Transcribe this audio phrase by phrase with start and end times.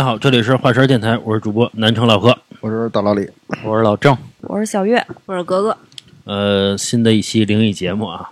[0.00, 2.34] 大家好，这里是华山电台，我是主播南城老何。
[2.62, 3.28] 我是大老李，
[3.62, 5.76] 我是老郑，我是小月，我是格格。
[6.24, 8.30] 呃，新的一期灵异节目啊，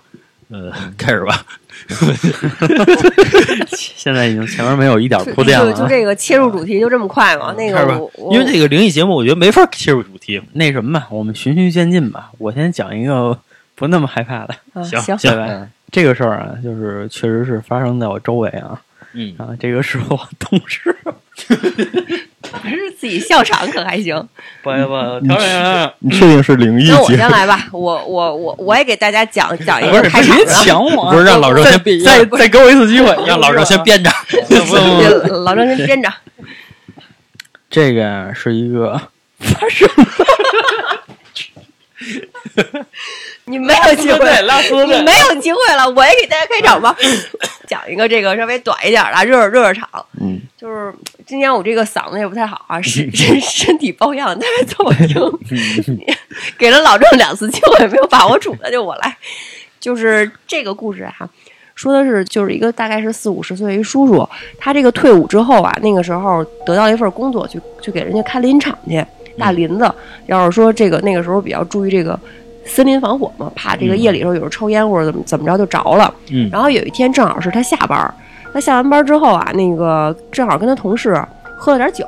[0.49, 1.45] 呃，开始吧。
[3.77, 5.73] 现在已经前面没有一点铺垫了啊。
[5.73, 7.55] 就就这个切入主题就这么快吗？
[7.59, 10.41] 那开始吧个因为这个灵异节目，我觉得没法切入主题。
[10.55, 12.31] 那什么吧，我们循序渐进吧。
[12.39, 13.39] 我先讲一个
[13.75, 15.69] 不那么害怕的，啊行行？
[15.93, 18.81] 这个事儿啊，就是确实是发生在我周围啊
[19.13, 20.97] 嗯，啊，这个是我同事。
[23.29, 24.17] 笑场可还行。
[24.65, 24.77] 不不，
[25.27, 27.07] 调整调整，你确定是灵异那我？
[27.09, 30.47] 先来吧，我我我我也给大家讲讲一个开场别。
[30.47, 34.11] 抢我啊，不是让老郑先编，再再给我一次机会， 让老郑先编着。
[35.45, 36.11] 老郑先编着，
[37.71, 39.01] 这个是一个
[43.47, 46.97] 你没有机会，拉丝你没有机会了，我也给大家开场吧，
[47.67, 49.89] 讲一个这个稍微短一点的，热热热热场。
[50.21, 50.93] 嗯，就是
[51.27, 55.17] 今天我这个嗓子也不太好啊， 身身身体抱恙，大家凑合听。
[56.59, 59.17] 给了老郑两次机会，没有把握住，那就我来。
[59.81, 61.29] 就是这个故事哈、
[61.75, 69.07] 说的是就是一个大概是四五十岁的一叔叔，他这个退伍之后啊，那个时候得到一份工作，去去给人家开林场去，
[69.39, 69.91] 大林子。
[70.27, 72.19] 要是说这个那个时候比较注意这个
[72.65, 76.13] 森林防火嘛，怕这个夜里头有时候抽烟或者怎么怎么着就着了。
[76.31, 78.13] 嗯然后有一天正好是他下班儿，
[78.53, 81.19] 他下完班之后啊，那个正好跟他同事
[81.57, 82.07] 喝了点酒，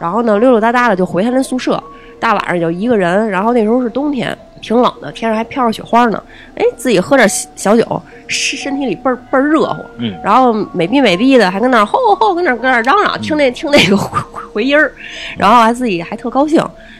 [0.00, 1.82] 然后呢溜溜达达的就回他那宿舍，
[2.18, 6.22] 大晚上就一个人，然后那时候是冬天，挺冷的，天上还飘着雪花呢，
[6.54, 14.18] 哎，自己喝点小小酒，身身体里倍儿倍儿热乎，嗯，然后美逼美逼的还跟那儿吼吼跟那儿跟那儿嚷嚷，听那听那个回
[14.52, 14.92] 回音儿，
[15.36, 16.58] 然后还自己还特高兴，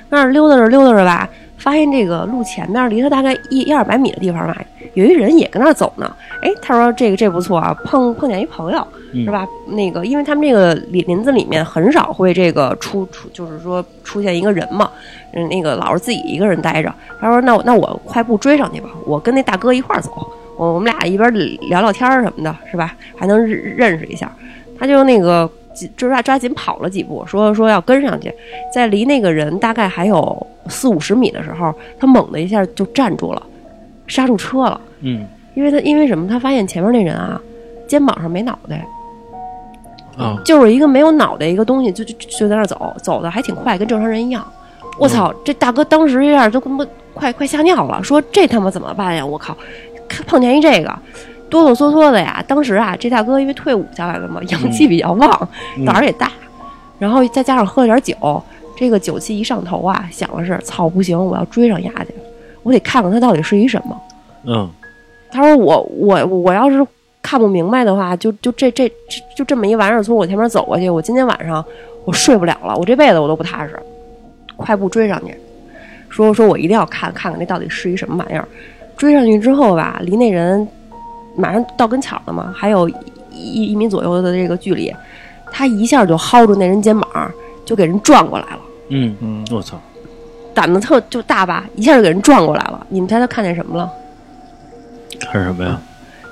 [0.08, 1.28] 跟那儿溜达着溜达着吧，
[1.60, 4.56] 发现这个路前面离他大概一一二百米的地方吧，
[4.94, 6.10] 有一人也跟那儿走呢。
[6.42, 9.46] 哎，他说这个这不错啊，碰碰见一朋友嗯是吧？
[9.68, 14.90] 那个因为他们这个林林子里面很少会这个出出，就是说出现一个人嘛，
[15.34, 16.92] 嗯，那个老是自己一个人待着。
[17.20, 20.10] 他说那我那我快步追上去吧，我跟那大哥一块儿走，
[20.56, 21.30] 我我们俩一边
[21.68, 22.94] 聊聊天儿什么的，是吧？
[23.14, 24.32] 还能认认识一下。
[24.78, 28.32] 他就那个紧抓抓紧跑了几步，说说要跟上去，
[28.72, 33.42] 在离那个人大概还有四五十米的时候，他猛的一下就站住了，
[34.06, 34.80] 刹住车了。
[35.00, 36.28] 嗯因为他因为什么？
[36.28, 37.40] 他发现前面那人啊，
[37.88, 38.86] 肩膀上没脑袋，
[40.16, 44.46] 啊，就是一个没有脑袋一个东西，就就就在那走，走的还挺快，跟正常人一样。
[44.98, 45.34] 我操！
[45.44, 49.24] 这大哥当时一下都他妈快快吓尿了，说这他妈怎么办呀？
[49.24, 49.56] 我靠！
[50.26, 50.98] 碰见一这个，
[51.50, 52.42] 哆哆嗦嗦的呀。
[52.46, 55.48] 当时啊，这大哥因为退伍下来了嘛，阳气比较旺，
[55.84, 56.30] 胆儿也大，
[56.98, 58.42] 然后再加上喝了点酒，
[58.76, 62.14] 这个酒气一上头啊，想的是操不行，我要追上丫去，
[62.62, 64.00] 我得看看他到底是一什么。
[64.46, 64.70] 嗯
[65.32, 66.84] 他说我我我要是
[67.22, 71.64] 看不明白的话，就就这这这就这么一玩意儿从我前面走过去，我今天晚上
[72.04, 73.78] 我睡不了了，我这辈子我都不踏实。
[74.56, 75.34] 快步追上去，
[76.08, 78.46] 说说我一定要看看看那到底是一什么玩意儿。
[78.96, 80.66] 追上去之后吧，离那人
[81.36, 82.94] 马上到跟前儿了嘛，还有一
[83.32, 84.94] 一一米左右的这个距离，
[85.52, 87.30] 他一下就薅住那人肩膀，
[87.64, 88.60] 就给人转过来了。
[88.88, 89.80] 嗯嗯，我操，
[90.52, 92.86] 胆子特就大吧，一下就给人转过来了。
[92.88, 93.90] 你们猜他看见什么了？
[95.20, 95.80] 看什么呀？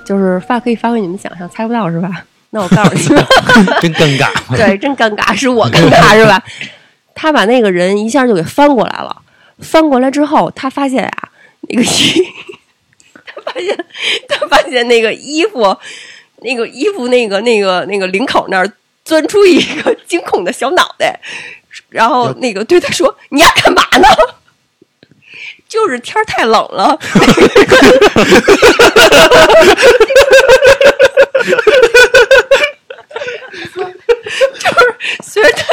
[0.05, 2.09] 就是发可以发挥你们想象，猜不到是吧？
[2.51, 3.25] 那我告诉你们，
[3.79, 4.27] 真尴尬。
[4.57, 6.43] 对，真尴尬，是我尴尬是吧？
[7.13, 9.15] 他把那个人一下就给翻过来了，
[9.59, 11.29] 翻过来之后，他发现啊，
[11.69, 11.83] 那个
[13.49, 13.85] 发现
[14.27, 15.77] 他发现那个衣服，
[16.37, 18.71] 那个衣服那个那个那个领口那儿
[19.03, 21.19] 钻出一个惊恐的小脑袋，
[21.89, 24.07] 然后那个对他说：“你要干嘛呢？”
[25.67, 26.97] 就是天太冷了，
[34.59, 35.63] 就是随着他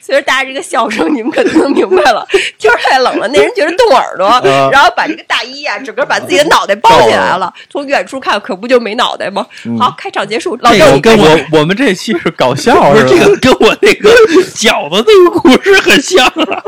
[0.00, 2.26] 随着大家这个笑声，你们可能能明白了。
[2.58, 4.28] 天儿太冷了，那人觉得冻耳朵，
[4.70, 7.52] 然后把这个大衣啊，整个把自己的脑袋包起来了。
[7.68, 9.46] 从远处看，可不就没脑袋吗？
[9.78, 13.18] 好，开场结束，老郑，这个跟我我们这期是搞笑不是这？
[13.24, 14.10] 个跟我那个
[14.54, 16.62] 饺子那个故事很像啊。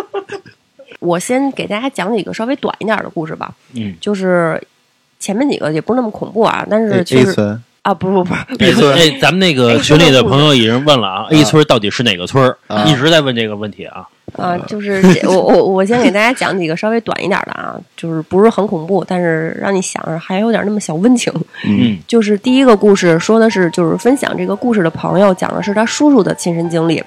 [1.01, 3.51] 我先给大家讲几个稍微短一点的故事吧。
[3.75, 4.61] 嗯，就是
[5.21, 8.67] 前面几个也不是那么恐怖啊，但是是村啊，不不不， 哎
[8.97, 12.59] 哎，咱们那个群里的朋友已经问了啊，A 村到底是哪个村儿？
[12.67, 14.05] 啊一直在问这个问题啊。
[14.37, 21.33] 啊，就是我我我先给大家讲几个稍微短一点的啊，就是不是很恐怖，但是让你想着还有点那么小温情。
[21.65, 27.01] 嗯就是第一个故事说的是，就是分享这个故事的朋友讲的是他叔叔的亲身经历，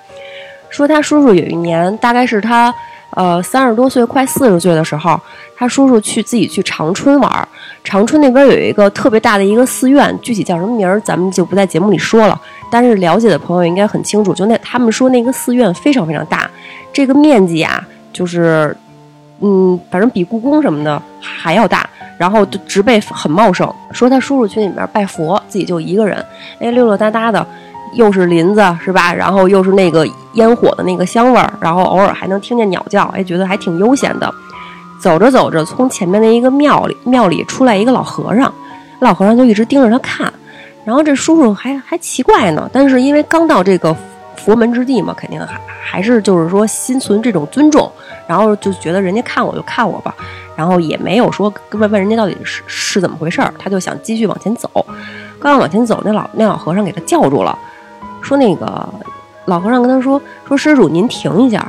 [0.70, 2.74] 说他叔叔有一年大概是他
[3.20, 5.20] 呃三十多岁快四十岁的时候，
[5.58, 7.48] 他叔叔去自己去长春玩，
[7.84, 12.42] 长春那边有一个特别大的一个寺院，具体叫什么名儿咱们就不在节目里说了。
[12.72, 16.50] 但是了解的朋友应该很清楚，就那他们说那个寺院非常非常大，
[16.94, 18.74] 这个面积啊，就是
[19.42, 23.70] 嗯，反正比故宫什么的还要大，然后植被很茂盛。
[23.92, 26.26] 说他叔叔去里面拜佛，自己就一个人，
[26.60, 27.46] 哎，溜溜达达的，
[27.94, 29.14] 又是林子是吧？
[29.14, 34.34] 然后又是那个烟火的那个香味儿，然后偶尔还能听见鸟叫，哎，觉得还挺悠闲的。
[35.00, 38.54] 走着走着，从前面的一个庙里，庙里出来一个老和尚，
[39.00, 40.32] 老和尚就一直盯着他看。
[40.84, 43.96] 然后这叔叔还还奇怪呢，但是因为刚到这个
[44.36, 47.90] 佛门之地嘛，肯定还还是就是说心存这种尊重，
[48.28, 50.14] 然后就觉得人家看我就看我吧，
[50.56, 54.70] 然后也没有说问问人家到底是是怎么回事儿，他就想继续往前走。
[55.40, 57.58] 刚要往前走，那老那老和尚给他叫住了，
[58.22, 58.88] 说那个
[59.46, 61.68] 老和尚跟他说说施主您停一下，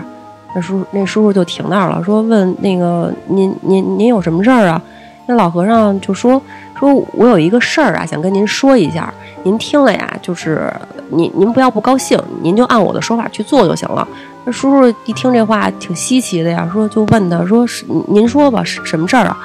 [0.55, 4.81] 那叔那叔叔就停那儿了，说问那个您您您有什么事儿啊？
[5.27, 6.41] 那老和尚就说
[6.79, 9.13] 说我有一个事儿啊，想跟您说一下，
[9.45, 10.73] 您听了呀，就是
[11.09, 14.07] 您您不要不高兴，您就按我的说法去做就行了。
[14.45, 19.39] 那叔叔一听这话挺稀奇的呀，说就问他说是您说吧，是什么事儿啊？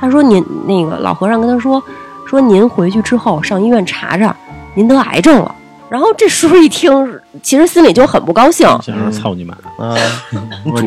[0.00, 1.82] 他说您那个老和尚跟他说
[2.24, 4.34] 说您回去之后上医院查查，
[4.74, 5.54] 您得癌症了。
[5.90, 8.66] 然后这叔叔一听，其实心里就很不高兴。
[8.82, 9.54] 想说操你妈！
[9.78, 9.96] 啊，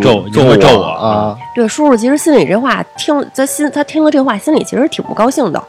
[0.02, 1.36] 咒你咒我啊！
[1.56, 5.64] 对，叔叔其实心里这话听，他心他听了这话，心里其实挺不高兴的。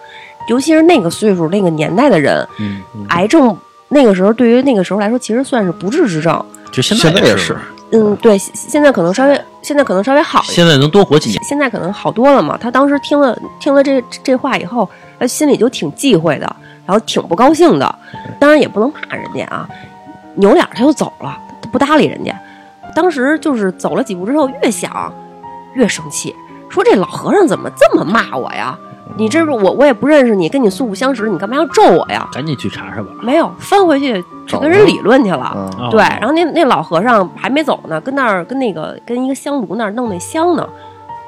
[0.49, 3.57] 尤其是那个岁数、那个年代的人，嗯，癌症
[3.89, 6.45] 那个时候对于那个时候来说，其实算是不治之症。
[6.73, 7.57] 就现现在也也是，
[7.93, 10.43] 嗯，对，现现在可能稍微，现在可能稍微好。
[10.45, 11.39] 现在能多活几年。
[11.45, 12.59] 现在可能好多了嘛。
[12.61, 14.89] 他当时听了听了这这话以后，
[15.21, 16.57] 他心里就挺忌讳的，
[16.93, 17.99] 然后挺不高兴的。
[18.39, 19.67] 当然也不能骂人家啊，
[20.35, 22.39] 扭脸他就走了，他不搭理人家。
[22.95, 25.11] 当时就是走了几步之后，越想
[25.73, 26.35] 越生气，
[26.69, 28.79] 说这老和尚怎么这么骂我呀？
[29.17, 32.29] 你这是我我也不认识你，跟你素不相识，你干嘛要咒我呀？
[32.31, 33.09] 赶紧去查查吧。
[33.23, 35.71] 没有翻回去去跟人理论去了。
[35.91, 40.69] 对，然后那那老和尚还没走呢，跟那儿跟那个跟一个香炉那儿弄那香呢，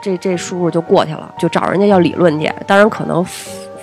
[0.02, 2.50] 这这叔叔就过去了，就找人家要理论去。
[2.66, 3.24] 当然可能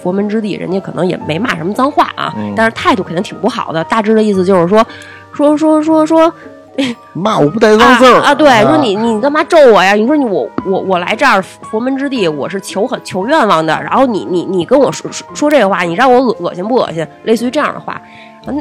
[0.02, 3.84] 佛佛门之地，人家可能也没骂什么脏话啊，嗯但是态度肯定挺不好的。
[3.86, 4.86] 大致的意思就是说，
[5.32, 6.34] 说说说说
[7.14, 9.94] 骂我不带脏字儿啊啊，对，说你你干嘛咒我呀？
[9.94, 17.06] 你说你我我我来这儿佛门之地，我是求很求愿望的，然后你你你跟我说说说这个话，你让我恶恶心不恶心？
[17.24, 18.02] 类似于这样的话，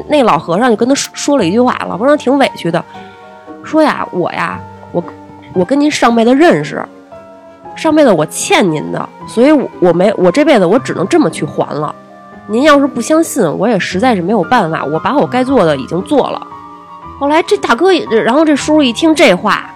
[0.09, 2.85] 那老和尚就跟他说说了一句话，老和尚挺委屈的，
[3.65, 4.61] 说呀我呀
[4.93, 5.03] 我
[5.55, 6.85] 我跟您上辈子认识，
[7.77, 11.95] 上辈子我欠您的，所以我我没我这辈子我只能这么去还了。
[12.49, 16.47] 您要是不相信，我也实在是没有办法，我把我该做的已经做了。
[17.19, 19.71] 后来这大哥也，然后这叔叔一听这话，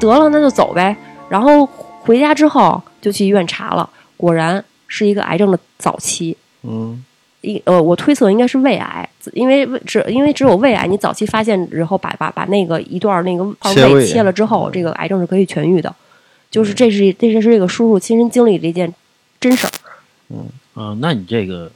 [0.00, 0.96] 得了，那就走呗。
[1.28, 1.64] 然后
[2.00, 6.36] 回家之后就去医院查了，果然是一个癌症的早期。
[6.62, 7.04] 嗯
[7.40, 13.44] 一呃，我推测应该是胃癌，因为胃只因为只有胃癌，你早期发现然后，把把把那个一段那个
[13.94, 15.94] 胃切了之后，这个癌症是可以痊愈的。
[16.50, 18.92] 就是这是这是这个叔叔亲身经历的一件
[19.40, 19.70] 真事儿。
[20.30, 21.70] 嗯啊，那你这个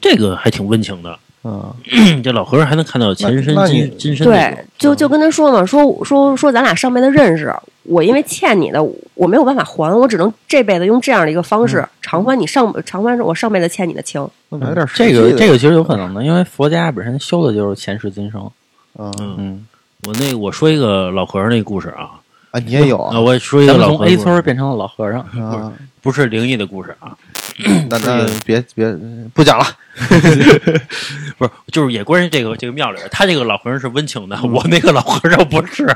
[0.00, 1.18] 这个还挺温情的。
[1.42, 1.74] 嗯
[2.22, 7.50] 这老和尚还能看到前身今今生对，就就跟他说嘛，说说说咱俩上辈子认识，
[7.84, 8.78] 我因为欠你的，
[9.14, 14.28] 我没有办法还，我只能这辈子用这样的一个方式偿还你上偿还我上辈子欠你的情。
[14.50, 18.50] 那来点这个这个个其实有可能的，因为佛家本身修的就是前世今生。
[18.98, 19.66] 嗯嗯，嗯，
[20.02, 22.19] 我那我说一个老和尚那个故事啊
[22.50, 25.20] 啊，你也有啊，啊我说一咱们从个老和 A，村变成了老和尚。
[25.20, 25.72] 啊？
[26.02, 27.14] 不是灵异的故事啊，
[27.90, 28.90] 那那别别
[29.34, 29.66] 不讲了，
[31.36, 35.86] 不是，就是也关于这个这个庙里边，他这个老和尚是温情的， 我那个老和尚不是，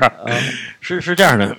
[0.79, 1.57] 是是这样的。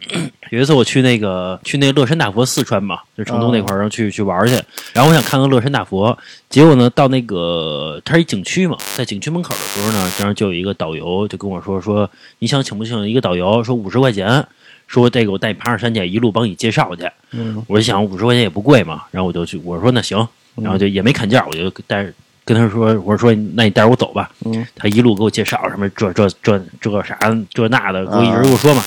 [0.51, 4.55] 有一次我去那个去那个乐山大佛四川嘛，就成都那块儿，然后去去玩儿去，
[4.93, 6.17] 然后我想看看乐山大佛，
[6.49, 13.65] 结果呢到那个它是一景区嘛，在景区门口的时候呢，然后就有一个导游就跟我说说你想请不请一个导游？
[13.65, 14.47] 说五十块钱。
[14.87, 17.09] 说这个我带你爬上山去，一路帮你介绍去。
[17.33, 22.13] 嗯我就想五十块钱也不贵嘛，然后我就去，我说那行，然后就也没砍价，我就带着
[22.45, 24.31] 跟他说，我说说那你带着我走吧。
[24.45, 27.19] 嗯他一路给我介绍什么这这这这啥
[27.51, 28.83] 这那的，给我一直给我说嘛。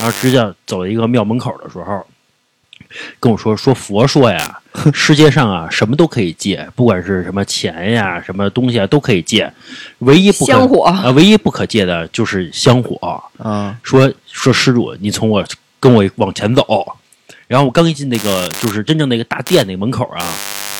[0.00, 2.04] 然后直接走到一个庙门口的时候，
[3.20, 4.60] 跟我说说佛说呀，
[4.92, 9.52] 世界上啊什么都可以借，不管是什么钱呀、什么东西啊都可以借，
[9.98, 10.84] 唯一不可香火。
[10.84, 13.22] 啊，唯一不可借的就是香火。
[13.38, 13.78] 啊。
[13.82, 15.44] 说说施主，你从我
[15.80, 16.64] 跟我往前走。
[17.46, 20.24] 然后我刚一进那个就是真正那个大殿那个门口啊，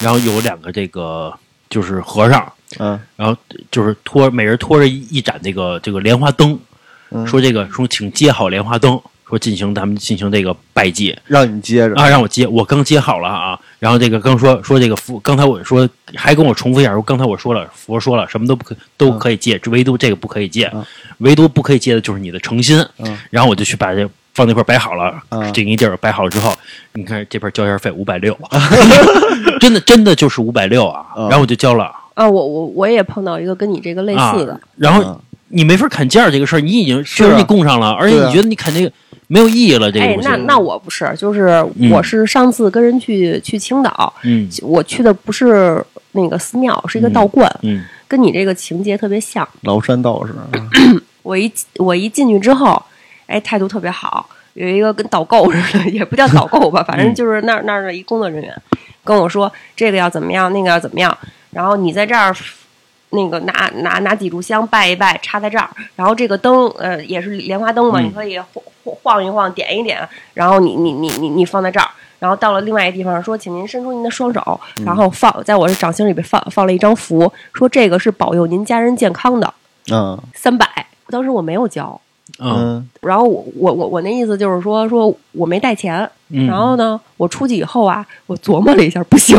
[0.02, 1.32] 然后有两个这个
[1.68, 2.98] 就是和尚，嗯。
[3.16, 3.36] 然后
[3.70, 6.58] 就是拖每人拖着一一盏那个这个莲花灯，
[7.10, 7.26] 嗯。
[7.26, 9.00] 说这个说请接好莲花灯，
[9.38, 13.58] 进行咱们进行这个拜祭让你接着啊，让我接，我刚接好了啊。
[13.78, 20.84] 然后这个刚说说这个佛，刚才我说还跟我重复一下，说刚才我说了，佛说了什么都不可都可以借，只唯独这个不可以借嗯，
[21.18, 22.84] 唯独不可以借的就是你的诚心。
[22.98, 26.52] 嗯然后我就去把这放那块儿摆好了，嗯这一地儿摆好了之后，
[26.94, 28.36] 你看这边交一下费五百六，
[29.60, 31.06] 真的真的就是五百六啊。
[31.16, 38.90] 嗯然后我就交了啊，我我我也碰到一个跟你这个类似的啊，，然后嗯你没法砍价这个事儿，你已经确实你供上了，而且你觉得你砍这个
[39.26, 41.90] 没有意义了，这个哎那那我不是，就是嗯。
[41.90, 44.48] 我是上次跟人去去青岛，嗯。
[44.62, 47.84] 我去的不是那个寺庙，是一个道观，嗯。
[48.06, 49.48] 跟你这个情节特别像。
[49.62, 50.34] 崂山道士，
[51.22, 52.80] 我一我一进去之后，
[53.26, 58.54] 哎，态度特别好，有一个跟导购似的，也不叫导购吧，反正就是那儿那儿的一工作人员
[59.02, 61.16] 跟我说这个要怎么样，那个要怎么样，
[61.50, 62.34] 然后你在这儿。
[63.10, 68.04] 那个拿拿拿几炷香拜一拜，插在这儿，然后这个灯，呃，也是莲花灯嘛，嗯。
[68.04, 79.54] 你可以晃晃晃一晃，点一点，然后你你你你你放在这儿，然后到了另外一个地方说，请您伸出您的双手，然后放在我的掌心里边放放了一张符，说这个是保佑您家人健康的，
[79.92, 80.18] 嗯。
[80.34, 80.66] 三百。
[81.08, 82.00] 当时我没有交，
[82.40, 82.88] 嗯嗯。
[83.02, 89.38] 然后我我我我那意思就是说说我没带钱，嗯，然后呢，我出去以后啊，我琢磨了一下，不行，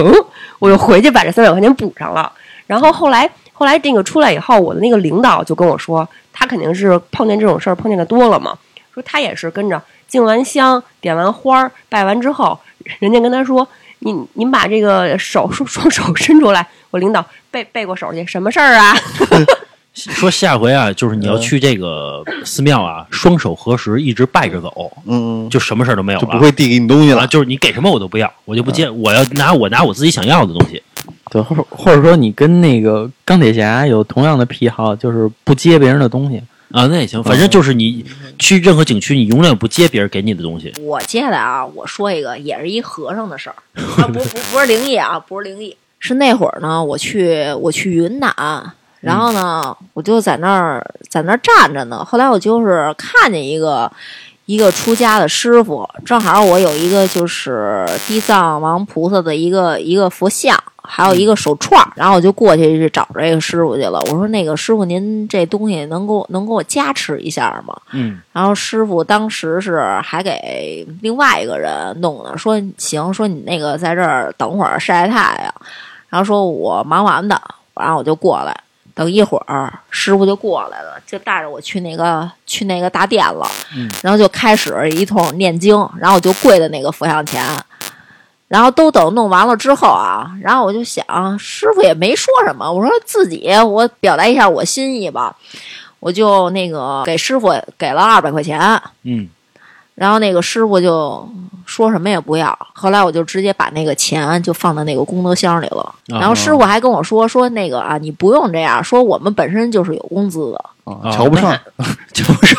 [0.60, 2.32] 我又回去把这三百块钱补上了。
[2.68, 8.56] 然后后来后来这个出来以后，我的那个领导就跟我说，他肯定是碰见这种事儿碰见的多了嘛，
[8.94, 12.60] 说他也是跟着敬完香、点完花儿、拜完之后，
[13.00, 13.68] 人家跟他说。
[14.00, 18.94] 您您把这个手双双手伸出来，我领导背背过手去，什么事儿啊？
[19.94, 27.28] 说下回啊，就是你要嗯去这个寺庙啊，双手合十，一直拜着走，嗯，就什么事儿都没有了，就不会递给你东西啊，了。
[27.28, 30.84] 就是你给什么我都不要，我就不接，我要拿我拿我自己想要的东西。
[31.32, 36.42] 对，或者或者说你跟那个钢铁侠有同样的癖好，就是不接别人的东西。
[36.72, 38.04] 啊，那也行，反正就是你
[38.38, 40.74] 去任何景区，你永远不接别人给你的东西。
[40.82, 43.56] 我接下来啊，我说一个，也是一和尚的事儿，
[44.02, 48.34] 啊，不不不是灵异啊，不是灵异，是那会儿呢，我去我去云南，
[49.00, 53.90] 然后呢，我就在那儿在那儿站着呢，后来我就是看见一个
[54.48, 60.62] 一个出家的师傅，正好我有一个就是地藏王菩萨的一个一个佛像。
[60.88, 64.00] 还有一个手串儿，然后我就过去去找这个师傅去了。
[64.02, 75.54] 我说：“那个师傅，您这东西能给我能给我加持一下吗？”嗯然后师傅当时是还给另外一个人弄的，说行，说你那个在这儿等会儿晒晒太阳，
[76.10, 77.40] 然后说我忙完的，
[77.76, 78.56] 然后我就过来，
[78.94, 87.42] 等一会儿师傅就过来了，就带着我去那个去那个大殿了，嗯然后就开始一通念经，然后我就跪在那个佛像前。
[88.48, 91.04] 然后都等弄完了之后啊，然后我就想，
[91.40, 95.36] 师傅也没说什么，我说自己我表达一下我心意吧，
[96.00, 98.60] 我就那个给师傅给了二百块钱，
[99.04, 99.30] 嗯。
[99.96, 101.28] 然后那个师傅就
[101.66, 105.82] 说什么也不要，后来我就直接把那个钱就放到那个功德箱里了。
[106.12, 110.64] 啊然后师傅还跟我说说那个啊，你不用这样，说我们本身就是有工资的。
[110.84, 111.52] 啊，瞧不上，
[112.14, 112.56] 瞧不上。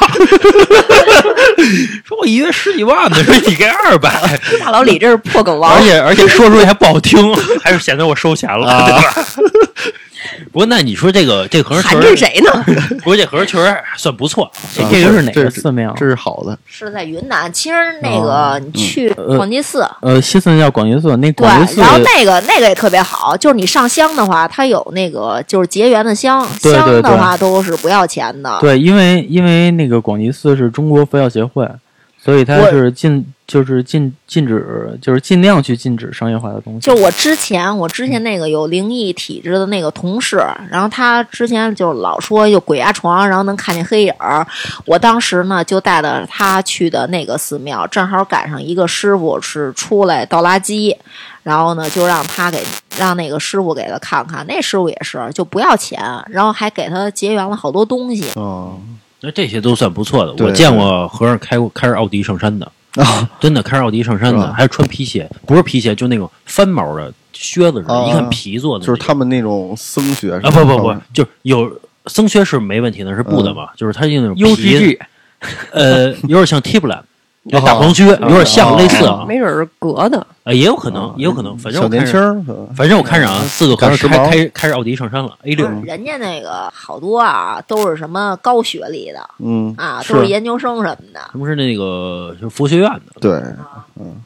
[2.04, 4.10] 说我一月十几万呢，说你给二百，
[4.58, 9.14] 大老李这是破梗王而，且而且说出去还不好听，还是显得我收钱了，对吧？
[10.56, 12.64] 不过那你说这个这个和尚含，着谁呢？
[13.04, 14.50] 不过这和尚确实算不错。
[14.74, 15.92] 这这个是哪个寺庙？
[15.94, 16.58] 这是好的。
[16.64, 28.56] 是在云南，其实那个你去呃广济寺，呃，西寺叫广济寺，那对广济，寺然后那个那个也特别好，就是你上香的话，它有那个就是结缘的香，香的话都是不要钱的。
[28.58, 31.68] 对，因为因为那个广济寺是中国佛教协会，
[32.22, 36.80] 所以它是禁就是禁禁止就是尽量去禁止商业化的东西。
[36.80, 44.44] 就我之前，我之前那个有灵异体质的那个同事，然后他之前就老说有鬼压床，然后能看见黑影儿。
[44.84, 50.96] 我当时呢就带着他去的那个寺庙，正好赶上一个师傅是出来倒垃圾，
[51.44, 52.60] 然后呢就让他给
[52.98, 58.28] 让那个师傅给他看看，那师傅也是就不要钱，然后还给他结缘了好多东西。
[58.34, 58.80] 哦
[59.26, 60.44] 那这些都算不错的。
[60.44, 68.86] 我见过和尚开过开着奥迪上山的，啊 真的开着奥迪上山的，还是穿皮鞋，不是皮鞋，就那种翻毛的靴子似的，啊一看皮做的。
[68.86, 71.68] 就是他们那种僧靴啊，不不不，就是有
[72.06, 74.98] 僧靴是没问题的，是布的嘛，就是它用那种皮 UGG
[75.72, 77.04] 呃，有点像 Timberland 哦
[77.50, 80.26] 大黄靴，有点像类似啊，没准是隔的。
[80.44, 91.20] 呃，也有可能，也有可能，反正小年我看着，轻反正我看着啊，四个和尚赶时髦开开开着奥迪上山了，A 六，人家那个好多啊，都是什么高学历的嗯啊，都是研究生什么的。
[91.32, 93.32] 他们是那个就是佛学院的，对，
[93.98, 94.16] 嗯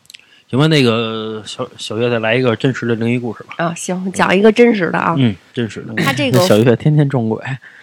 [0.50, 3.54] 行吧，那个小小月再来一个真实的灵异故事吧。
[3.58, 5.14] 啊，行，讲一个真实的啊。
[5.16, 5.94] 嗯，真实的。
[6.02, 7.40] 他这个 小月天天撞鬼，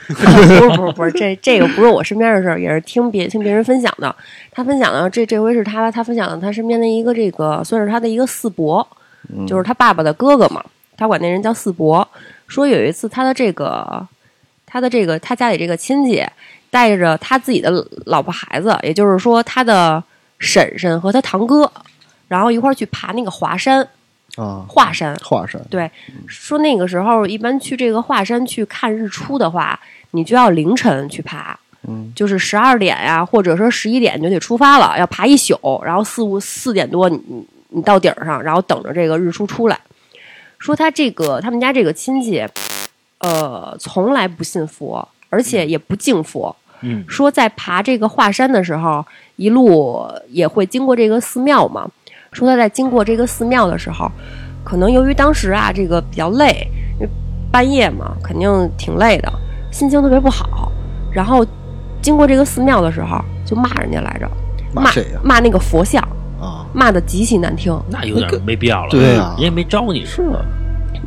[0.14, 4.16] 不是不是不是，这这个不是我身边的事儿，也是听别听别人分享的。
[4.52, 8.88] 他分享的这这回是他他分享的他身边的一个这个算是他的一个四伯，
[9.46, 10.64] 就是他爸爸的哥哥嘛，
[10.96, 12.08] 他管那人叫四伯。
[12.48, 14.08] 说有一次他的这个
[14.66, 16.26] 他的这个他家里这个亲戚
[16.70, 20.02] 带着他自己的老婆孩子，也就是说他的
[20.40, 21.70] 婶婶和他堂哥，
[22.30, 23.86] 然后一块儿去爬那个华山
[24.38, 25.14] 啊，华山。
[25.24, 25.92] 华山对，
[26.26, 29.78] 说那个时候一般去这个华山去看日出的话，
[30.12, 39.80] 你就要凌晨去爬，嗯，就是十二点呀，或者说十一点就得出发了，要爬一宿，然后四五四点多你你你到顶儿上，然后等着这个日出出来。
[40.60, 42.48] 说他这个他们家这个亲戚，
[43.18, 46.56] 呃，从来不信佛，而且也不敬佛。
[46.82, 49.04] 嗯说在爬这个华山的时候，
[49.36, 51.90] 一路也会经过这个寺庙嘛。
[52.38, 54.12] 说他在经过这个寺庙的时候，
[54.64, 57.10] 可能由于当时啊这个比较累，因为
[57.52, 59.32] 半夜嘛，肯定挺累的，
[59.72, 60.72] 心情特别不好。
[61.12, 61.46] 然后
[62.02, 64.30] 经过这个寺庙的时候，就骂人家来着，
[64.74, 65.20] 骂谁呀？
[65.24, 66.04] 骂那个佛像，
[66.40, 67.76] 啊，骂的极其难听。
[67.90, 68.92] 那有点没必要了。
[68.92, 70.06] 对啊人家没招你。
[70.06, 70.46] 是啊，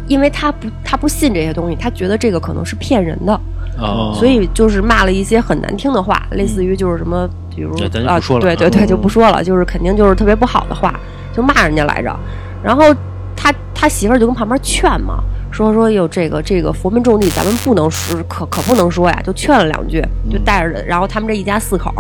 [0.08, 3.40] 因为他不他不信这些东西，他觉得这个可能是骗人的，
[3.78, 7.28] 哦，所以就是骂了一些很难听的话，类似于就是什么，
[7.60, 10.94] 比如啊说，了对对对，嗯就不说了，就是肯定就是特别不好的话，
[11.32, 12.14] 就骂人家来着。
[12.62, 12.94] 然后
[13.36, 21.92] 他他媳妇儿就跟旁边劝嘛，说说哟这个这个佛门重地，咱们不能说，可可不能说呀，就劝了两句，就带着，然后他们这一家四口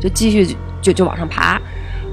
[0.00, 1.60] 就继续就就往上爬。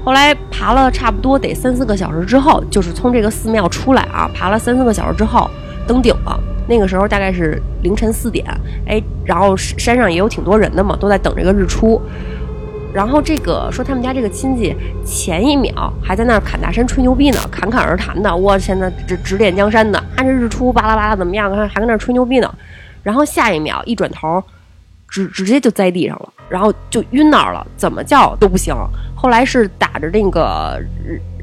[0.04, 5.50] 后来爬了差不多得三四个小时之后，就是从这个寺庙出来啊，爬了三四个小时之后
[5.86, 6.38] 登顶了。
[6.66, 8.44] 那个时候大概是凌晨四点，
[8.86, 12.00] 哎，然后山上也有挺多人的嘛，都在等这个日出。
[12.94, 22.54] 然后这个说他们家这个亲戚前一秒还在那儿侃大山吹牛逼呢，侃侃而谈的，我现在指指点江山的，看着日出巴拉巴拉怎么样，还还跟那吹牛逼呢。
[23.02, 24.42] 然后下一秒一转头，
[25.08, 28.72] 直直接就栽地上了，然后就晕那儿了，怎么叫都不行。
[29.16, 30.80] 后来是打着那个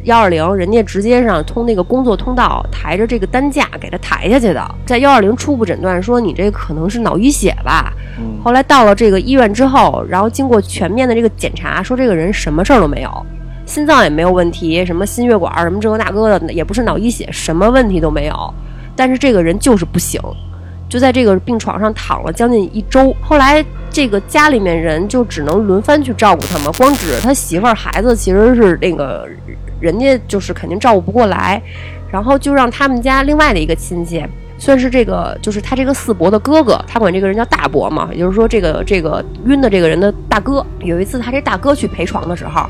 [0.03, 4.75] 幺二零，人家直接上通那个工作通道，抬着这个担架给他抬下去的。
[4.85, 7.93] 在幺二零初步诊断说你这可能是脑淤血吧。
[8.43, 13.25] 后来到了这个医院之后，然后经过全面的这个检查，说这个人什么事儿都没有，
[13.65, 18.53] 心脏也没有问题，什么心血管什么这个那个的，也不是脑溢血，什么问题都没有。
[18.95, 20.19] 但是这个人就是不行，
[20.89, 23.15] 就在这个病床上躺了将近一周。
[23.21, 29.27] 后来这个家里面人就只能轮番去照顾他嘛，光指着他媳妇儿孩子其实是那个
[29.81, 31.61] 人家就是肯定照顾不过来，
[32.09, 34.23] 然后就让他们家另外的一个亲戚。
[34.57, 40.63] 算是这个，就是他这个四伯的哥哥，他管这个人叫大伯嘛，也就是说，这个这个晕的这个人的大哥。
[40.81, 42.69] 有一次，他这大哥去陪床的时候，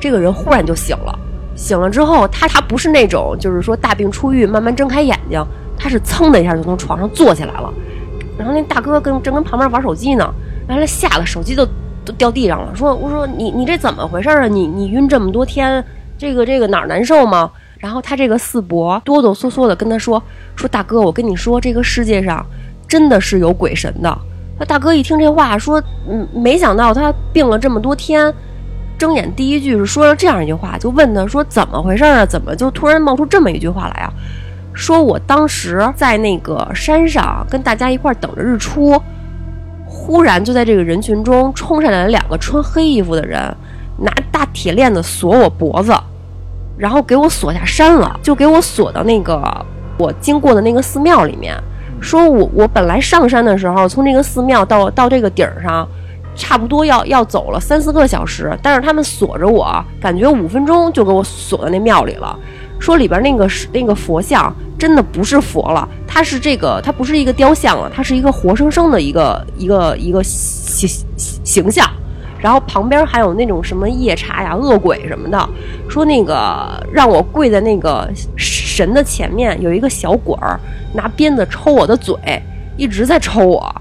[0.00, 1.16] 这个人忽然就醒了。
[1.54, 5.40] 醒了之后，他他不是那种就是说大病初愈，慢慢睁开眼睛，
[5.78, 7.72] 他是噌的一下就从床上坐起来了。
[8.36, 10.34] 然后那大哥跟正跟旁边玩手机呢，
[10.68, 11.64] 完了吓得手机都
[12.04, 12.74] 都掉地上了。
[12.74, 14.48] 说我说你你这怎么回事啊？
[14.48, 15.84] 你你晕这么多天，
[16.18, 17.50] 这个这个哪儿难受吗？
[17.78, 20.20] 然后他这个四伯哆哆嗦嗦的跟他说
[20.56, 22.44] 说大哥，我跟你说，这个世界上
[22.88, 24.18] 真的是有鬼神的。
[24.58, 28.34] 他大哥一听这话，说嗯，没想到他病了这么多天，
[28.98, 32.26] 睁眼第一句是说了这样一句话，就问他说怎么回事啊？
[32.26, 34.12] 怎么就突然冒出这么一句话来啊？
[34.74, 39.00] 说我当时在那个山上跟大家一块儿等着日出，
[39.86, 43.40] 忽然就在这个人群中冲上来了两个穿黑衣服的人，
[43.98, 45.92] 拿大铁链子锁我脖子。
[46.76, 49.42] 然后给我锁下山了，就给我锁到那个
[49.98, 51.56] 我经过的那个寺庙里面。
[52.00, 55.84] 说我我本来上山的时候，从这个寺庙到到这个顶儿上，
[56.36, 62.38] 差不多要要走了三四个小时，但是他们锁着我，感觉五分钟就给我锁在那庙里了。
[62.78, 70.88] 说里边那个是那个佛像真的不是佛了，它是这个它不是一个雕像了，它是一个活生生的一个一个一个形
[71.42, 71.90] 形象。
[72.40, 75.48] 然后旁边还有那种什么夜叉呀、恶鬼什么的，
[75.88, 80.58] 说那个让我跪在那个神的前面，有一个小鬼儿
[80.94, 82.16] 拿鞭子抽我的嘴，
[82.76, 83.74] 一直在抽我。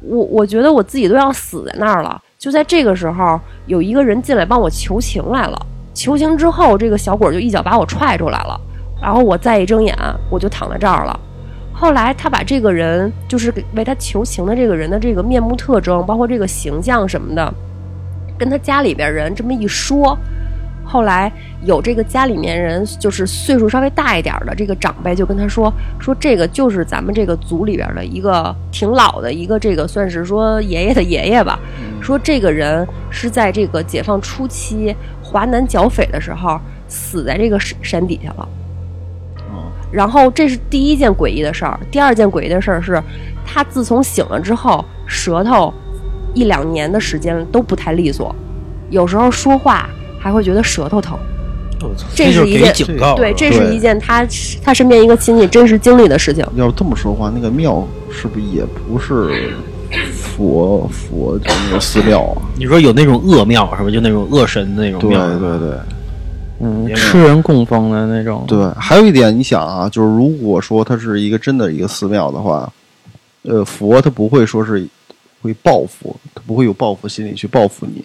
[0.00, 2.20] 我我觉得我自己都要死在那儿了。
[2.38, 5.66] 就在这个时候，有一个人进来帮我求情来了。
[5.92, 8.60] 求情之后，这个小鬼就一脚把我踹出来了。
[9.02, 9.96] 然后我再一睁眼，
[10.30, 11.18] 我就躺在这儿了。
[11.72, 17.52] 后来他把这个人，就是为他求情的这个人的这个面目特征，包括这个形象什么的。
[18.38, 20.16] 跟他家里边人这么一说，
[20.84, 21.30] 后来
[21.64, 31.58] 有这个家里面人，就是岁数稍微大一点的这个长辈，就跟他说说这个就是咱们这个族里边的一个挺老的一个这个算是说爷爷的爷爷吧。
[32.00, 38.48] 说这个人是在这个解放初期华南剿匪的时候，死在这个山山底下了。
[39.50, 43.02] 哦然后这是第一件诡异的事儿，第二件诡异的事儿是，
[43.44, 45.72] 他自从醒了之后，舌头
[46.38, 48.32] 一两年的时间都不太利索，
[48.90, 51.18] 有时候说话还会觉得舌头疼。
[51.80, 54.24] 我操这是一件警告，对，这是一件他
[54.62, 56.46] 他身边一个亲戚真实经历的事情。
[56.54, 59.52] 要这么说话，那个庙是不是也不是
[60.12, 62.42] 佛佛的那个寺庙啊？
[62.56, 63.90] 你说有那种恶庙是吧？
[63.90, 65.78] 就那种恶神的那种庙，对对对
[66.60, 68.44] 嗯，吃人供奉的那种。
[68.46, 72.70] 对，还有一点，你想啊，就是如果说它是一个真的一个寺庙的话，
[73.42, 74.84] 呃，佛他不会说是
[75.40, 78.04] 会报复，他不会有报复心理去报复你，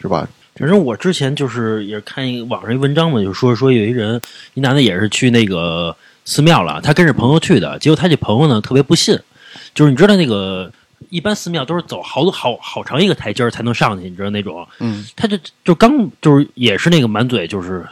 [0.00, 0.28] 是吧？
[0.56, 4.20] 反正我之前就是也是看一个网上一文章嘛，就说说有一人，
[4.54, 9.18] 一男的也是去那个寺庙了，他跟着朋友去的，结果他这朋友呢特别不信，
[9.74, 10.72] 就是你知道那个
[11.08, 17.84] 一般寺庙都是走好多好好长一个台阶儿才能上去，你知道那种，嗯他就就刚就是也是那个满嘴就是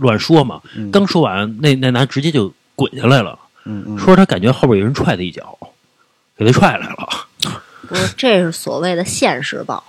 [0.00, 5.58] 乱说嘛，嗯刚说完那那男直接就滚下来了，嗯嗯，说他感觉后边有人踹他一脚，
[6.36, 7.08] 给他踹来了。
[7.88, 9.82] 不是，这是所谓的现世报。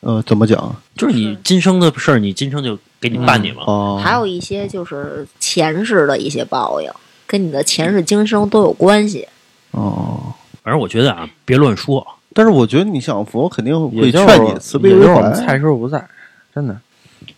[0.00, 0.76] 呃，怎么讲？
[0.94, 3.62] 就是你今生的事儿，你今生就给你办你了。
[3.66, 6.90] 哦，还有一些就是前世的一些报应，
[7.26, 9.26] 跟你的前世今生都有关系。
[9.70, 12.06] 哦，反正我觉得啊，别乱说。
[12.34, 15.32] 但是我觉得你想佛肯定会劝你慈悲为怀。
[15.32, 16.06] 蔡师傅不在，
[16.54, 16.78] 真的，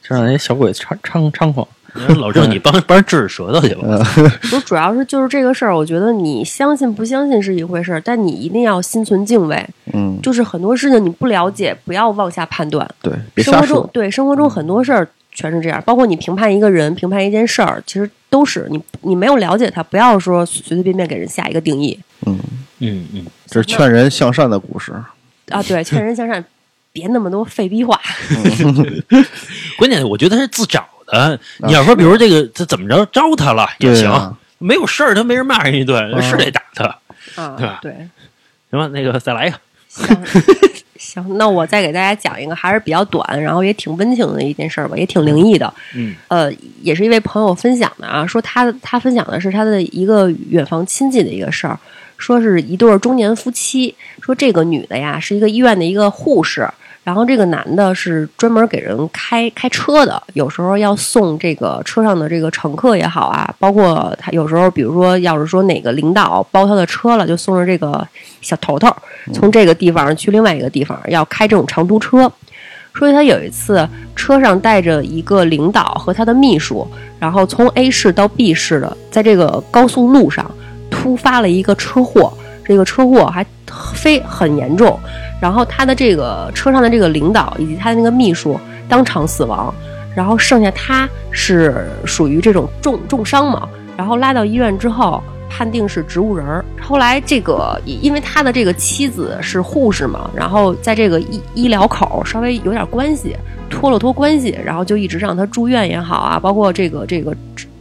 [0.03, 1.69] 这让那些小鬼猖猖猖狂。
[2.19, 3.99] 老郑，你帮帮人治治舌头去吧。
[4.51, 9.67] 不，主要是就是这个事儿，我觉得你相信不相信是一回事儿，但你一定要心存敬畏。
[9.93, 12.89] 嗯，就是很多事情你不了解，不要妄下判断。
[13.03, 13.91] 对，生活中。
[13.93, 22.39] 对生活中很多事儿全是这样，包括你评判一个人、评判一件事儿，其实都是你你没有了解他，不要说随随便便给人下一个定义嗯，
[22.81, 24.93] 嗯嗯，这是劝人向善的故事。
[25.51, 25.63] 啊。
[25.63, 26.45] 对，劝人向善，
[26.93, 28.01] 别那么多废逼话。
[29.79, 31.39] 关键我觉得他是自找的。
[31.59, 36.85] 你要说，比如这个他怎么着招他了也行，啊没有事儿他没人骂人一顿，嗯是得打他。
[37.35, 37.93] 啊对吧，对，
[38.71, 39.59] 行吧，那个再来一个。
[39.89, 40.07] 行，
[40.99, 45.73] 行，那我再给大家讲一个还是比较短，然后也挺温情的一件事儿吧，也挺灵异的。
[45.95, 46.51] 嗯，呃，
[46.83, 51.79] 也是一位朋友分享的啊，说他他分享的是他的一个远房亲戚的一个事儿，
[52.17, 56.67] 说是一对儿中年夫妻，说这个女的呀是一个医院的一个护士，
[57.07, 68.05] 然后这个男的是专门给人开开车的，有时候要送这个车上的这个乘客也好啊，包括他有时候比如说要是说哪个领导包他的车了，就送着这个
[68.41, 68.93] 小头头
[69.33, 72.29] 从这个地方去另外一个地方，要开这种长途车。
[72.93, 76.85] 说他有一次车上带着一个领导和他的秘书，
[77.21, 80.51] 然后从 A 市到 B 市的，在这个高速路上
[80.91, 82.33] 突发了一个车祸，
[82.65, 83.47] 这个车祸还
[83.95, 84.99] 非很严重。
[85.41, 89.75] 然后他的这个车上的这个领导以及他的那个秘书当场死亡，
[90.15, 95.23] 然后剩下他是属于这种重重伤嘛，然后拉到医院之后。
[95.49, 96.63] 判定是植物人儿。
[96.83, 103.35] 后来这个，因为他的这个妻子是护士嘛，然后在这个医医疗口稍微有点关系，
[103.71, 107.35] 托了托关系，然后就一直让他住院也好啊，包括这个这个，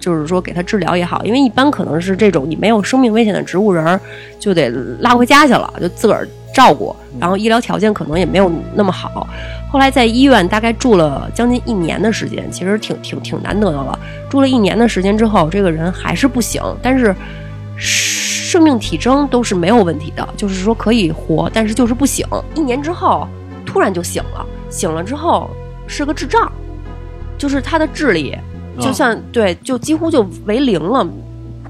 [0.06, 4.00] 就是说给他治疗也好，因为一般可能是这种你没有生命危险的植物人儿，
[4.38, 9.28] 就得拉回家去了，就自个儿照顾，然后医疗条件可能也没有那么好。
[9.72, 13.98] 后来在医院大概住了将近一年的时间，其实挺挺挺难得的了。
[14.30, 17.16] 住了一年的时间之后，这个人还是不行，但是
[17.76, 22.24] 生命体征都是没有问题的，就是说可以活，但是就是不醒。
[22.54, 23.28] 一年之后
[23.66, 25.50] 突然就醒了，醒了之后
[25.88, 26.52] 是个智障，
[27.40, 28.38] 就是他的智力
[28.80, 31.08] 就像、对，就几乎就为零了，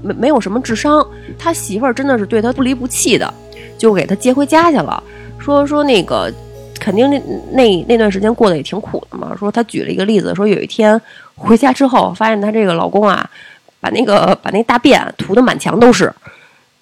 [0.02, 1.06] 没没有什么智商。
[1.38, 3.32] 他媳妇儿真的是对他不离不弃的，
[3.78, 5.02] 就给他接回家去了。
[5.38, 6.32] 说说那个
[6.80, 9.34] 肯定那那那段时间过得也挺苦的嘛。
[9.38, 11.00] 说他举了一个例子，说有一天
[11.36, 13.28] 回家之后，发现她这个老公啊，
[13.78, 16.12] 把那个把那大便涂的满墙都是，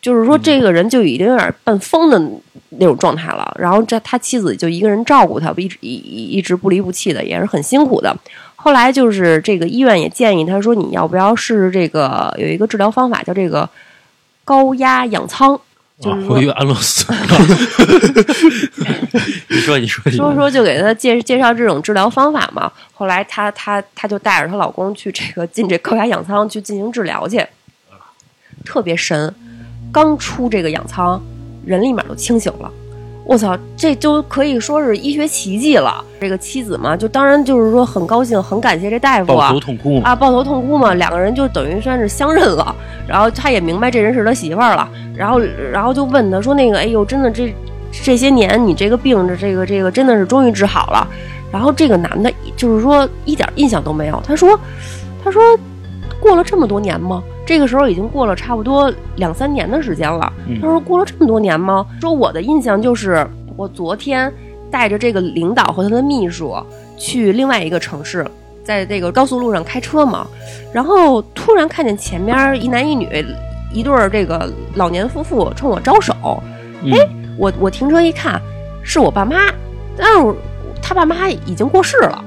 [0.01, 2.19] 就是说这个人就已经有点半疯的
[2.71, 3.55] 那种状态了。
[3.59, 8.17] 然后这他妻子就一个人照顾他，一直一一直不离不弃的，也是很辛苦的。
[8.65, 13.69] 后来就是这个医院也建议他说，你要不要试试这个有一个治疗方法叫这个
[14.43, 15.61] 高压氧舱。
[16.01, 17.05] 就是安乐死。
[19.49, 22.73] 你说，你说，你说说就给他介介绍这种治疗方法嘛。
[22.95, 27.47] 后来她她她就带着她老公去这个进这高压氧舱去进行治疗去，
[28.65, 29.35] 特别神。
[29.93, 31.23] 刚出这个氧舱，
[31.67, 32.73] 人立马就清醒了。
[33.27, 36.05] 我操，这就可以说是医学奇迹了。
[36.21, 40.01] 这个妻子嘛，就当然就是说很高兴，很感谢这大夫抱啊头痛哭。
[40.03, 42.75] 啊，抱头痛哭嘛，两个人就等于算是相认了。
[43.09, 45.41] 然后他也明白这人是他媳妇儿了，然后
[45.73, 47.55] 然后就问他说：“那个，哎呦，真的这
[47.91, 51.09] 这些年你这个病，这这个这个真的是终于治好了。”
[51.51, 54.59] 然后这个男的就是说一点印象都没有，他说
[55.25, 55.43] ：“他说
[56.21, 57.23] 过了这么多年吗？
[57.47, 60.33] 这个时候已经过了差不多两三年的时间了。
[60.49, 61.87] 嗯他说过了这么多年吗？
[62.01, 63.27] 说我的印象就是
[63.57, 64.33] 我昨天
[64.71, 66.55] 带着这个领导和他的秘书
[66.97, 68.27] 去另外一个城市，
[68.63, 70.27] 在这个高速路上开车嘛，
[70.73, 73.09] 然后突然看见前面一男一女
[73.73, 76.15] 一对儿这个老年夫妇冲我招手，
[76.85, 76.99] 哎，
[77.37, 78.41] 我我停车一看
[78.83, 79.37] 是我爸妈，
[79.97, 80.35] 但是我
[80.81, 82.25] 他爸妈已经过世了。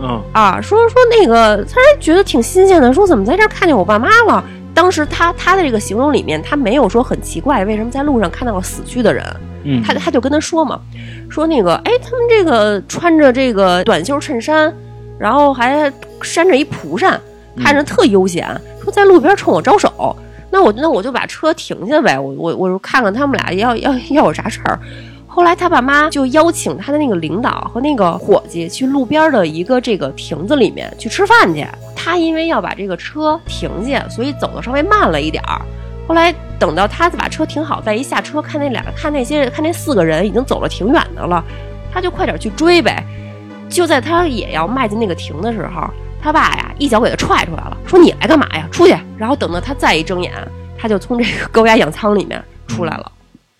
[0.00, 4.42] 嗯啊，说说那个，他觉得挺新鲜的，说怎么在这儿看见我爸妈了？
[4.74, 9.24] 当时他他的这个形容里面，他没有说很奇怪，为什么在路上看到了死去的人？
[9.64, 10.80] 嗯，他他就跟他说嘛，
[11.28, 14.72] 说那个，哎，他们这个穿着这个短袖衬衫，
[15.18, 17.20] 然后还扇着一蒲扇，
[17.56, 18.48] 看着特悠闲，
[18.84, 20.16] 说在路边冲我招手。
[20.50, 24.78] 那我那我就把车停下呗，我我我看看他们俩要要要有啥事儿。
[25.38, 31.64] 后来他爸妈就邀请他的那个领导和那个伙计去路边的一个这个亭子里面去吃饭去。
[31.94, 35.62] 他因为要把这个车停下，所以走的稍微慢了一点儿。
[36.08, 41.44] 后来等到他把车停好，再一下车，看那俩看那些看那四个人已经走了挺远的了，
[41.94, 43.00] 他就快点去追呗。
[43.68, 45.88] 就在他也要迈进那个亭的时候，
[46.20, 48.66] 他爸呀一脚给他踹出来了，说你来干嘛呀？
[48.72, 48.96] 出去！
[49.16, 50.32] 然后等到他再一睁眼，
[50.76, 53.12] 他就从这个高压氧舱里面出来了，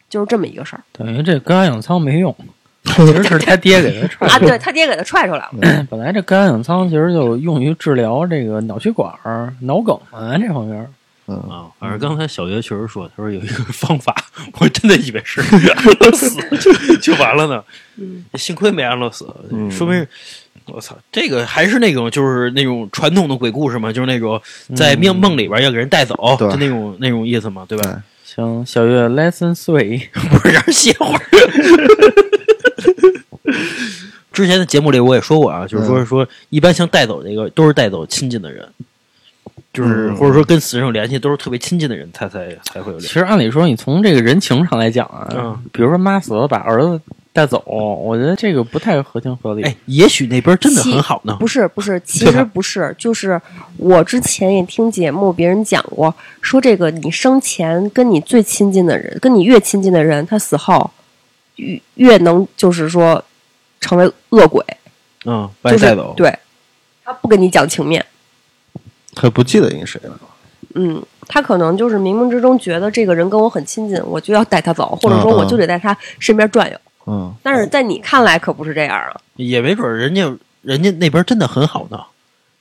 [0.08, 2.34] 就是这么一个事儿等于这高压氧舱没用，
[2.84, 4.38] 其实是他爹给他踹啊！
[4.38, 5.86] 对他爹给他踹出来了。
[5.90, 9.12] 本来这高压氧舱其实就用于治疗这个脑血管、
[9.60, 10.86] 脑梗啊这方面。
[11.30, 14.16] 嗯，啊，反正刚才小学确实说，他说有一个方法，
[14.58, 17.62] 我真的以为是安乐死就就完了呢，
[18.38, 20.06] 幸亏没安乐死，嗯说明
[20.64, 24.40] 我操，这个还是那种就是那种传统的鬼故事嘛，就是那种
[24.74, 27.84] 在梦梦里边要给人带走，对就那种那种意思嘛，对吧？
[27.84, 27.94] 对
[28.34, 31.20] 行，小月 lesson three， 不是让歇会儿。
[34.32, 38.68] 之前的节目里我也说过啊，就是说嗯说一般像带走这个都是带走亲近的人，
[39.72, 43.06] 就是嗯或者说跟死人有联系，都是特别亲近的人他才才会有联系。
[43.08, 47.00] 其实按理说你从这个人情上来讲啊，嗯比如说妈死了把儿子
[47.32, 49.62] 带走，我觉得这个不太合情合理。
[49.62, 51.36] 哎，也许那边真的很好呢。
[51.38, 53.40] 不是不 是，其实不是，就是
[53.76, 60.90] 我之前也听节目，别人讲过，说这个你生前跟你最亲近的人，跟你越亲近的人，他死后
[61.56, 63.22] 越越能就是说
[63.80, 64.64] 成为恶鬼，
[65.24, 66.14] 嗯，带走。
[66.16, 66.36] 对，
[67.04, 68.04] 他不跟你讲情面，
[69.14, 70.18] 他不记得你谁了。
[70.74, 76.76] 嗯，他可能就是冥冥之中觉得这个人跟我很亲近，我就要带他走，或者说我就得在他身边转悠。
[76.76, 76.80] 嗯，
[77.42, 80.30] 但是在你看来可不是这样啊，也没准儿人家
[80.62, 82.00] 人家那边真的很好呢，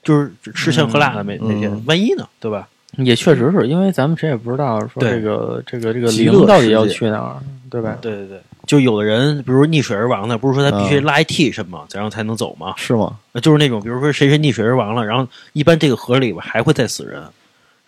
[0.02, 2.66] 就是吃香喝辣的那那些嗯，万一呢，对吧？
[2.96, 7.36] 也确实是因为咱们谁也不知道说这个这个这个灵到底要去哪儿，
[7.70, 7.96] 对吧？
[8.00, 11.04] 对对对，就有的人，比如溺水而亡的，不是说他必须嗯。
[11.04, 12.72] 拉一替身嘛，然后才能走吗？
[12.76, 13.16] 是吗？
[13.42, 17.22] 就是那种，比如说谁谁溺水而亡了，然后一般这个河里边还会再死人，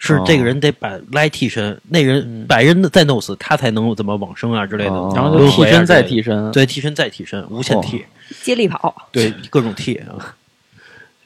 [0.02, 8.04] 是哦这个人得把来替身，那人嗯把人再弄死，他才能怎么往生啊之类的哦，然后就替身再替身，对，替身再替身，无限哦替，
[8.42, 9.08] 接力跑。
[9.12, 10.34] 对， 各种替啊。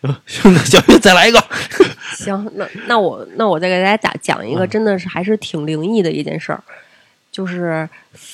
[0.27, 1.43] 行，行，那小月再来一个。
[2.19, 6.61] 行，那那我那我再给大家讲讲一个，嗯真的是还是挺灵异的一件事儿，
[7.31, 7.89] 就是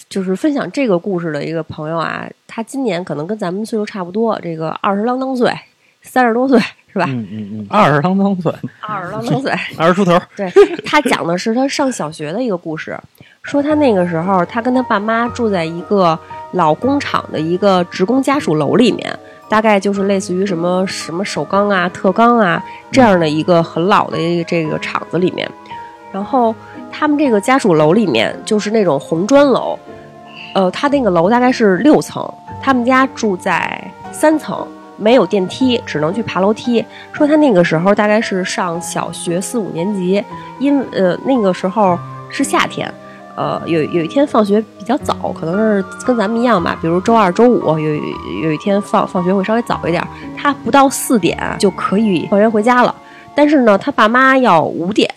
[0.08, 5.52] 就是分享这个故事的一个朋友啊，他今年可能跟咱们岁数差不多，这个二十啷当岁，
[6.02, 6.58] 三十多岁
[6.92, 7.04] 是吧？
[7.08, 10.18] 嗯嗯嗯，二十啷当岁，二十啷当岁， 二十出头。
[10.36, 10.52] 对
[10.84, 12.98] 他讲的是他上小学的一个故事，
[13.42, 16.18] 说他那个时候他跟他爸妈住在一个
[16.52, 19.16] 老工厂的一个职工家属楼里面，
[19.48, 25.48] 大概就是类似于什么什么首钢啊、特钢啊这样的一个很老的一个这个厂子里面。
[26.12, 26.52] 然后
[26.90, 29.78] 他们这个家属楼里面就是那种红砖楼，
[30.56, 32.28] 呃，他那个楼大概是六层，
[32.60, 34.66] 他们家住在三层，
[35.00, 36.84] 没有电梯，只能去爬楼梯。
[37.12, 40.22] 说他那个时候大概是上小学四五年级，
[40.58, 42.92] 因呃那个时候是夏天，
[43.34, 47.94] 呃有有一天放学比较早，可能是跟咱们一样吧，比如周二、周五有
[48.44, 52.94] 有一天放放学会稍微早一点，他不到四点就可以放学回家了，
[53.34, 55.10] 但是呢，他爸妈要五点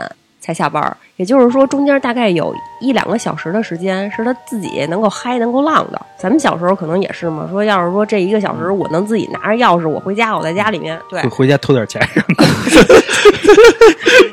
[0.43, 6.01] 才下班儿，也就是说中间大概有一两个小时的时间是他自己能够嗨、能够浪的。
[6.17, 12.01] 咱们小时候可能也是嘛，说要是说这一个小时我能自己拿着钥匙，我回家，我在家里面，对回，回家偷点钱，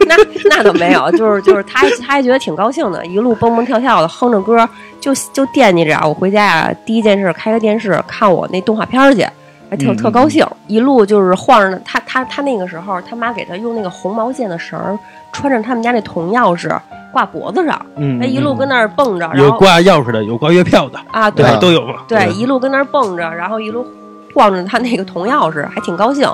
[0.08, 0.16] 那
[0.48, 4.68] 那倒没有，就是就是他他还觉得挺高兴的，一路蹦蹦跳跳的哼着歌，
[5.00, 9.24] 就就惦记着啊，我回家呀、第一件事开个电视看我那动画片儿去，
[9.70, 11.80] 还特嗯特高兴，一路就是晃着呢。
[11.84, 14.98] 他他他那个时候，他妈给他用那个红毛线的绳儿
[15.32, 16.76] 穿着他们家那铜钥匙
[17.12, 21.94] 挂脖子上，嗯他一路跟那儿蹦着，然有后挂钥匙的，有挂月票的，啊，对对，都有嘛。
[22.08, 23.86] 对，一路跟那儿蹦着，然后一路
[24.34, 26.28] 晃着他那个铜钥匙，还挺高兴。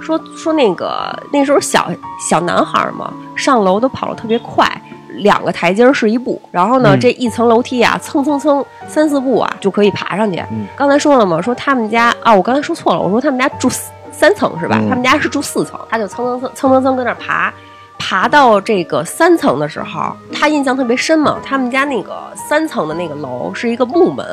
[0.00, 1.88] 说说那个那时候小
[2.28, 4.66] 小男孩嘛，上楼都跑得特别快，
[5.16, 10.38] 两个台阶儿是一步，然后呢，嗯这一层楼梯啊，蹭蹭蹭三四步啊就可以爬上去。
[10.50, 13.68] 嗯刚才说了嘛，说他们家啊，我刚才说错了，我说他们家住
[14.10, 14.78] 三层是吧？
[14.80, 17.52] 嗯他们家是住四层，他就蹭蹭蹭蹭蹭蹭跟那爬。
[18.04, 21.38] 爬到这个三层的时候，他印象特别深嘛。
[21.44, 24.26] 他们家那个三层的那个楼是一个木门，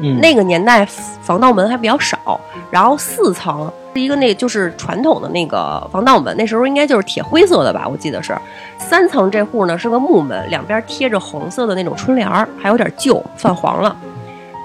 [0.00, 0.86] 嗯，那个年代
[1.22, 8.36] 防盗门还比较少，然后四层是一个那就是传统的那个防盗门，那时候应该就是铁灰色的吧，我记得是。
[8.78, 13.96] 三层这户呢是个木门，两边贴着红色的那种春联儿，还有点旧，泛黄了。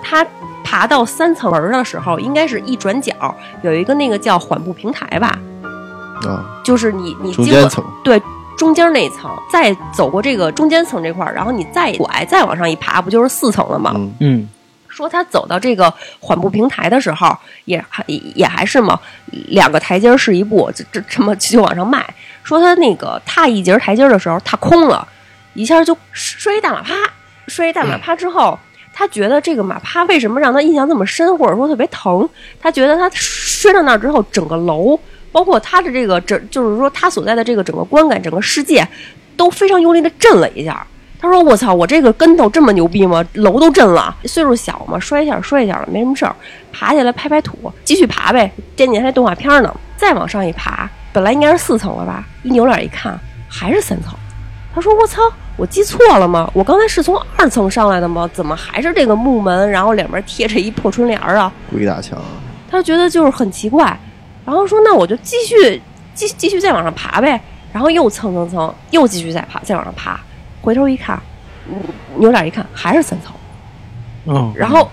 [0.03, 0.25] 他
[0.63, 3.13] 爬到三层门的时候，应该是一转角
[3.61, 5.39] 有一个那个叫缓步平台吧，
[6.27, 8.21] 啊，就是你你经过中间层，对
[8.57, 13.93] 中间那一层，再走过这个中间层这块儿，然后你再拐再往上一爬，不就是四层了吗？
[13.95, 14.49] 嗯嗯
[15.01, 17.35] 说他走到这个缓步平台的时候，
[17.65, 18.99] 也还也还是嘛，
[19.47, 22.05] 两个台阶儿是一步，这这这么就往上迈。
[22.43, 25.07] 说他那个踏一节台阶儿的时候踏空了，
[25.53, 26.93] 一下就摔一大马趴，
[27.47, 28.57] 摔一大马趴之后，
[28.93, 32.27] 他觉得这个马趴为什么让他印象这么深，或者说特别疼？
[32.59, 34.99] 他觉得他摔到那儿之后，整个楼，
[35.31, 38.87] 包括他的这个整，就是说他所在的这个整个观感，整个世界
[39.35, 40.85] 都非常用力的震了一下。
[41.21, 43.23] 他说：“我操，我这个跟头这么牛逼吗？
[43.33, 46.35] 楼都震了，岁数小嘛，摔一下摔一下了，没什么事儿。
[46.73, 48.51] 爬起来拍拍土，继续爬呗。
[48.75, 52.25] 这几天还动画片呢，再往上一爬，本来应该是四层了吧？
[52.41, 53.15] 一扭脸一看，
[53.47, 54.13] 还是三层。
[54.73, 55.21] 他说：我操，
[55.57, 56.49] 我记错了吗？
[56.55, 58.27] 我刚才是从二层上来的吗？
[58.33, 61.53] 怎么还是这个木门，然后两边贴着一破春联儿啊？
[61.69, 62.17] 鬼打墙，
[62.67, 63.95] 他觉得就是很奇怪，
[64.43, 65.79] 然后说那我就继续
[66.15, 67.39] 继继续再往上爬呗，
[67.71, 70.19] 然后又蹭蹭蹭，又继续再爬，再往上爬，
[70.61, 71.21] 回头一看，
[71.67, 71.75] 嗯
[72.17, 73.33] 扭脸一看还是三层，
[74.25, 74.89] 哦，然后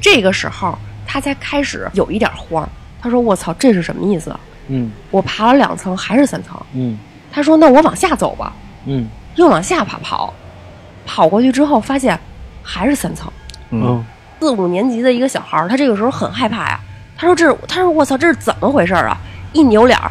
[0.00, 2.68] 这个时候他才开始有一点慌，
[3.00, 4.30] 他说我操这是什么意思？
[4.30, 4.40] 啊？
[4.68, 4.90] 嗯。
[5.10, 6.98] 我爬了两层还是三层，嗯。
[7.30, 8.52] 他说那我往下走吧，
[8.86, 9.06] 嗯。
[9.36, 10.32] 又往下爬跑，
[11.04, 12.18] 跑过去之后发现
[12.62, 13.30] 还是三层。
[13.70, 14.04] 嗯，哦。
[14.40, 16.80] 四五年级的一个小孩儿，他这个时候很害怕呀。
[17.16, 19.16] 他说：“这是，他说我操，这是怎么回事啊？”
[19.54, 20.10] 一扭脸儿，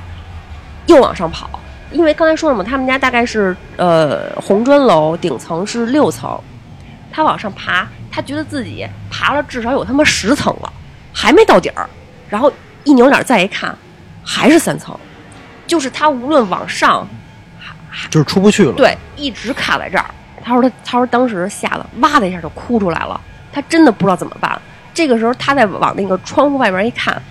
[0.88, 1.50] 又往上跑，
[1.94, 6.38] 因为刚才说了嘛，他们家大概是呃红砖楼，顶层是六层，
[7.12, 10.74] 他往上爬，他觉得自己爬了至少有他妈十层了，
[11.14, 11.88] 还没到底儿，
[12.28, 12.52] 然后
[12.84, 13.74] 一扭脸再一看，
[14.26, 14.98] 还是三层，
[15.68, 17.08] 就是他无论往上，
[18.10, 18.74] 就是出不去了。
[18.74, 20.06] 对，一直卡在这儿。
[20.44, 24.60] 他说他他说当时吓得哇的一下就哭出来了，他真的不知道怎么办。
[24.94, 27.22] 这个时候他再往那个窗户外边一看，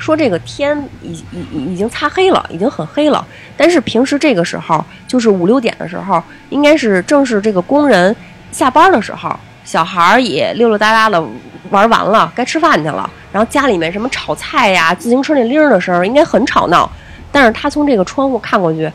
[0.00, 3.24] 说这个天已已已经擦黑了，已经很黑了。
[3.56, 8.16] 但是平时这个时候，就是五六点的时候，应该是正是这个工人
[8.50, 9.30] 下班的时候，
[9.62, 11.22] 小孩儿也溜溜达达的
[11.68, 13.08] 玩完了，该吃饭去了。
[13.30, 16.90] 然后家里面什么炒菜呀、自行车那铃儿的声儿，应该很吵闹。
[17.30, 18.90] 但是他从这个窗户看过去，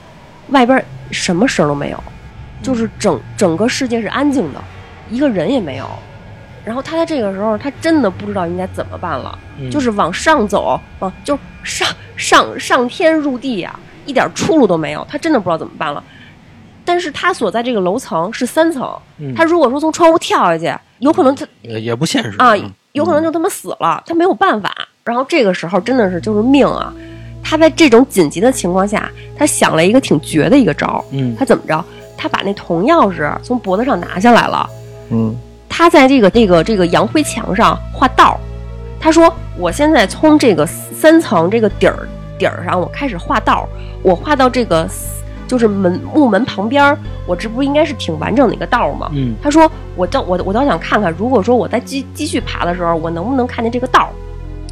[0.50, 2.04] 外边什么声都没有，
[2.62, 4.62] 就是整整个世界是安静的，
[5.10, 5.88] 一个人也没有。
[6.66, 16.04] 然后他在这个时候，他真的不知道应该怎么办了，嗯就是往上走，往就上上上天入地呀、一点出路都没有，他真的不知道怎么办了。
[16.84, 18.88] 但是他所在这个楼层是三层，
[19.20, 22.54] 嗯他如果说从窗户跳下去，有可能他也也不现实啊，
[22.94, 24.74] 有可能就他妈死了，他没有办法。
[25.04, 26.92] 然后这个时候真的是就是命啊！
[27.44, 31.04] 他在这种紧急的情况下，他想了一个挺绝的一个招儿。
[31.12, 31.86] 嗯他怎么着？
[32.18, 34.68] 他把那铜钥匙从脖子上拿下来了，
[35.12, 35.36] 嗯
[35.78, 38.40] 他在这个这个这个洋灰墙上画道儿。
[38.98, 42.08] 他说：“我现在从这个三层这个底儿
[42.40, 43.68] 底儿上，我开始画道儿。
[44.02, 44.88] 我画到这个
[45.50, 46.98] 就是门木门旁边儿，
[47.28, 54.10] 我这不应该是挺完整的一个道儿吗？”嗯他说：“我倒我我倒想看看，如果说我再继继续爬的时候，我能不能看见这个道儿？”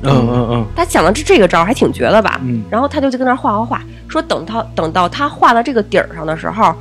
[0.04, 2.40] 嗯嗯嗯他想的这这个招儿还挺绝的吧？
[2.44, 6.74] 嗯然后他就就跟那儿画画画，说等他等到他画到这个底儿上的时候，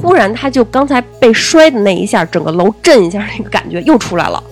[0.00, 4.42] 忽然他就刚才被摔的那一下，整个楼震一下那个感觉又出来了。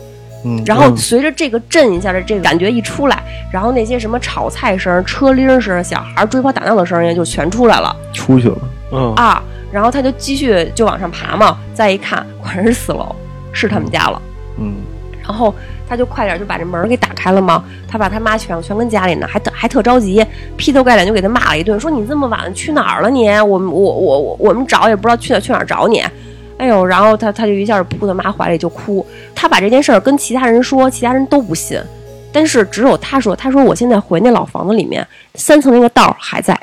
[0.44, 3.20] 嗯，然后随着这个震一下的这个感觉一出来，
[3.52, 8.58] 然后那些什么炒菜声、车铃声、小孩追跑打闹的声音就全出来了出去了，
[8.92, 9.42] 嗯啊！
[9.72, 13.14] 然后他就继续就往上爬嘛，再一看，果然是四楼，
[13.52, 14.22] 是他们家了。
[14.58, 14.76] 嗯
[15.20, 15.54] 然后
[15.88, 17.64] 他就快点就把这门给打开了嘛。
[17.88, 20.24] 他把他妈全全跟家里呢，还特还特着急，
[20.56, 23.28] 劈头盖脸就给他骂了一顿，说你这么晚了去哪儿了你？
[23.40, 26.04] 我们我我我我们找也不知道去哪儿去哪儿找你。
[26.58, 29.06] 哎呦，然后他他就一下扑他妈怀里就哭。
[29.34, 31.80] 他把这件事儿跟其他人说，其他人都不信，
[32.32, 36.58] 但是只有他说，他说我现在回那老房子里面，三层那个道儿还在，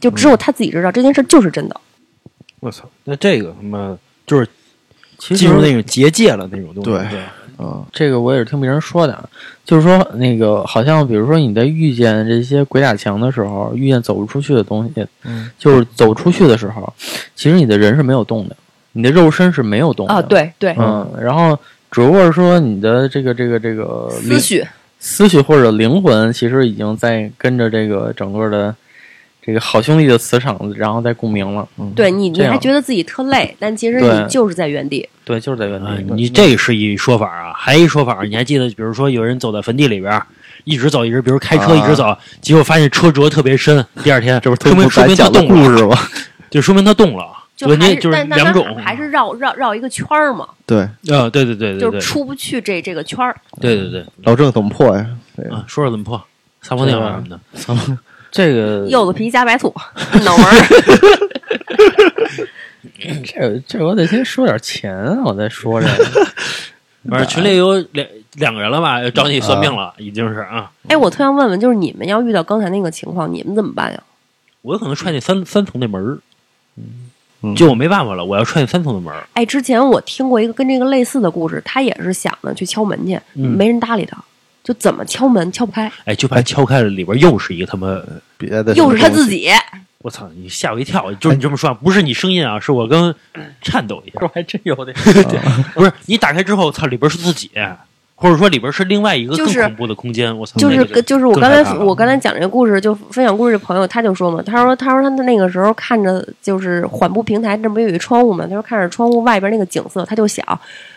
[0.00, 1.78] 就只有他自己知道这件事儿就是真的。
[2.60, 3.96] 我操，那这个他妈
[4.26, 4.48] 就是
[5.18, 6.90] 进入那种结界了那种东西。
[6.90, 7.20] 对对，
[7.58, 9.28] 啊，这个我也是听别人说的，啊，
[9.64, 16.90] 就是说那个好像比如说你在遇见这些鬼打墙的时候，遇见走不出去的东西，嗯，就是走出去的时候，
[17.34, 18.56] 其实你的人是没有动的，
[18.92, 20.14] 你的肉身是没有动的。
[20.14, 21.58] 啊，，对对，嗯，然后
[21.90, 24.64] 只不过是说你的这个这个这个思绪
[25.00, 28.74] 思绪或者灵魂，其实已经在跟着这个整个的
[29.40, 31.66] 这个好兄弟的磁场，然后再共鸣了。
[31.94, 35.08] 对你，你还觉得自己特累，但其实你就是在原地。
[35.24, 36.04] 对，就是在原啊，地。
[36.14, 40.22] 你这是一说法啊，还一说法，你还记得，比如说有人走在坟地里边，
[40.64, 45.96] 一直走一直，比如开车啊一直走，结果发现车辙特别深，第二天这不是说明说明他动了，故事吗？
[46.50, 47.26] 就说明他动了，
[47.56, 53.34] 就还是，就是两种，还是绕绕绕一个圈儿嘛，对，啊，对对对对对就是出不去这这个圈儿。
[53.60, 55.06] 对对对老郑怎么破呀？
[55.50, 56.22] 啊，说说怎么破，
[56.62, 57.22] 撒泡尿啊
[57.54, 57.98] 什么的，
[58.30, 59.74] 这个柚子皮加白醋，
[60.24, 60.52] 脑门儿。
[63.24, 66.26] 这这我得先说点钱啊，我再说这个。
[67.08, 74.02] 反正群里有两两个人了吧，找你算命了，已经是啊，哎，我特想问问，就是你们要遇到刚才那个情况，你们怎么办呀？
[74.62, 76.18] 我有可能踹那三三层那门儿，
[77.42, 84.22] 嗯就我没办法了，我要踹那三层的门儿，哎，之前我听过一个跟这个类似的故事，他也是想着去敲门去，嗯没人搭理他，
[84.68, 87.98] 就怎么敲门敲不开，哎，就怕敲开了里边又是一个他妈，
[88.36, 89.48] 别的又是他自己。
[90.02, 93.14] 我操，你吓我一跳，就是你这么说，不是你声音啊，是我跟
[93.62, 94.94] 颤抖一下， 我还真有点。
[95.72, 97.50] 不是你打开之后，操，里边是自己，
[98.14, 110.44] 或者说里边是另外一个更就是恐怖的空间，我操，就是就是我刚才我刚才讲这个故事，就分享故事的朋友他就说嘛，他说他说他那个时候看着就是缓步平台这不有一窗户嘛，他说看着窗户外边那个景色，他就想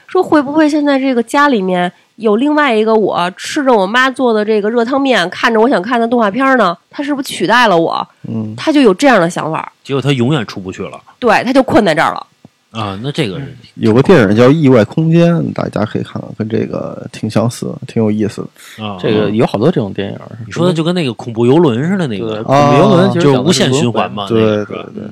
[0.08, 1.90] 说会不会现在这个家里面
[2.22, 6.78] 有另外一个我吃着我妈做的这个热汤面，看着我想看的动画片呢？
[6.90, 8.08] 他是不是取代了我？
[8.30, 12.28] 嗯，他就有这样的想法，结果他永远出不去了对，他就困在这儿了。
[12.72, 12.98] 啊！
[13.04, 18.42] 那这个是有个电影叫《意外空间》，大家可以看看，跟这个挺相似，挺有意思
[18.78, 18.86] 的。
[18.86, 20.18] 啊，这个有好多这种电影。
[20.46, 25.04] 你说的就跟那个恐怖游轮似的那，个，恐怖游轮就是无限循环嘛，对对对，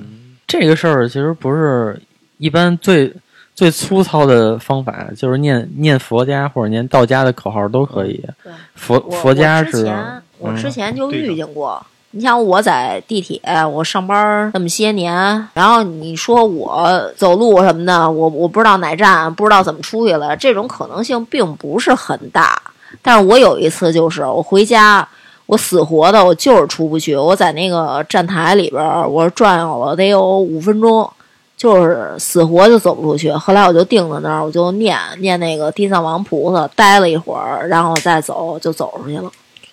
[0.48, 2.02] 这个事儿其实不是
[2.38, 3.14] 一般最
[3.60, 8.24] 最粗糙的方法，就是念念佛家或者念道家的口号都可以。
[8.42, 11.86] 对佛佛家我之是前我嗯之前就遇见过。
[12.12, 15.14] 你像我在地铁，我上班那么些年，
[15.54, 22.58] 然后你说我走路什么的，我我不知道哪站，不知道怎么出去了，这种可能性并不是很大。
[23.02, 25.06] 但是我有一次就是我回家，
[25.48, 31.12] 我死活的我就是出不去，我在那个站台里边，我转悠了得有五分钟，
[31.60, 33.30] 就是死活就走不出去。
[33.34, 39.30] 后来我就定在那儿，我就念念那个地藏王菩萨，待了一会儿，然后再走就走出去了。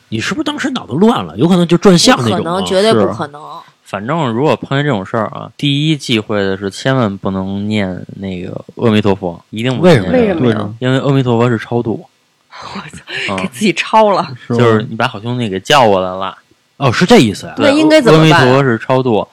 [0.09, 1.37] 你是不是当时脑子乱了？
[1.39, 3.41] 有可能就转向不可能，那种啊绝对不可能。
[3.85, 10.69] 反正如果碰见这种事儿啊，第一忌讳的是千万不能念那个阿弥陀佛，一定不为什么为什么呀？
[10.81, 12.05] 因为阿弥陀佛是超度，
[12.49, 12.83] 啊
[13.39, 16.37] 给自己超了，是就是你把好兄弟给叫过来了。
[16.79, 17.55] 哦，是这意思啊？
[17.59, 19.27] 那应该怎么办啊阿弥陀佛是超度，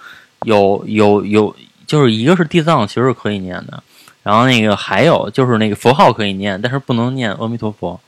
[0.43, 1.56] 有有有，
[1.94, 3.84] 就是一个是地藏，其实是可以念的。
[4.24, 8.00] 然后那个还有就是那个佛号可以念，但是不能念阿弥陀佛，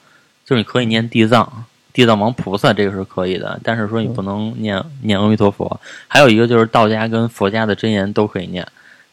[0.43, 1.63] 就是你可以念地藏、
[1.93, 3.59] 地藏王菩萨，这个是可以的。
[3.63, 5.79] 但是说你不能念念阿弥陀佛。
[6.07, 8.67] 还有一个就是道家跟佛家的真言都可以念。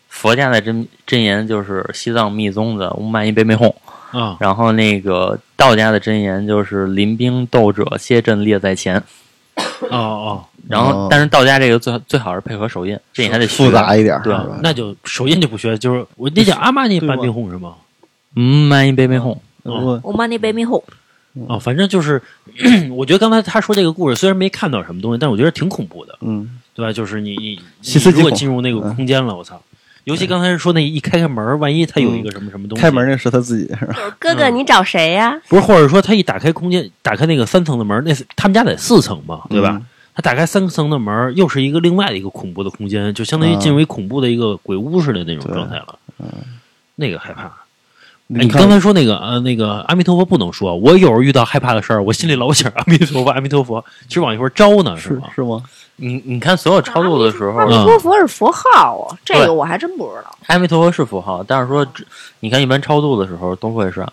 [0.09, 3.75] 佛家的真真言就是西藏密宗的唵嘛呢呗咪吽，
[4.13, 8.97] 啊，然后那个道家的真言就是临兵斗者，歇阵列在前。
[9.91, 17.75] 哦哦，然后哦，但是到家这个最最好是配合手印，这你还得学复杂一点，对吧那就手印就不学，就是我那叫阿玛尼半对吗冰红是吗？
[18.37, 20.83] 嗯，慢一杯杯哄，哦我妈那杯咪哄，
[21.49, 22.23] 哦，反正就是，
[22.91, 26.93] 我觉得刚才他说这个故事虽然没看到什么东西，但我觉得挺恐怖的，嗯，对吧？
[26.93, 27.61] 就是你你
[28.11, 29.61] 如果进入那个空间了，我操！
[30.05, 33.95] 尤其刚才说那一开开门，万一他有一个什么什么东西，开门那是他自己，是吧？
[34.19, 35.39] 哥哥，你找谁呀？
[35.49, 39.81] 不是，或者说他一打开空间，打开那个三层的门，那是他们家得四层嘛，对吧？
[40.13, 45.99] 嗯他打开三层的门，又是一个另外的一个恐怖的空间，就相当于进入一恐怖的一个鬼屋似的那种状态了。
[46.97, 47.45] 那个害怕。
[47.45, 55.29] 哎，你刚才说那个呃，那个阿弥陀佛不能说，我有时候遇到害怕的事儿，我心里老想阿弥陀佛，阿弥陀佛，其实往一会儿招呢，是吗？
[55.35, 55.63] 是吗？
[55.97, 60.37] 你你看所有超度的时候阿，弥陀佛是佛号啊，这个我还真不知道。
[60.47, 61.87] 阿弥陀佛是佛号，但是说
[62.41, 64.07] 你看一般超度的时候都会是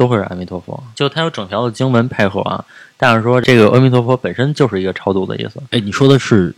[0.00, 2.64] 都会是阿弥陀佛，就它有整条的经文配合啊。
[2.96, 5.60] 但是说这个阿弥陀佛本身就是一个超度的意思。
[5.72, 6.54] 哎，你说的是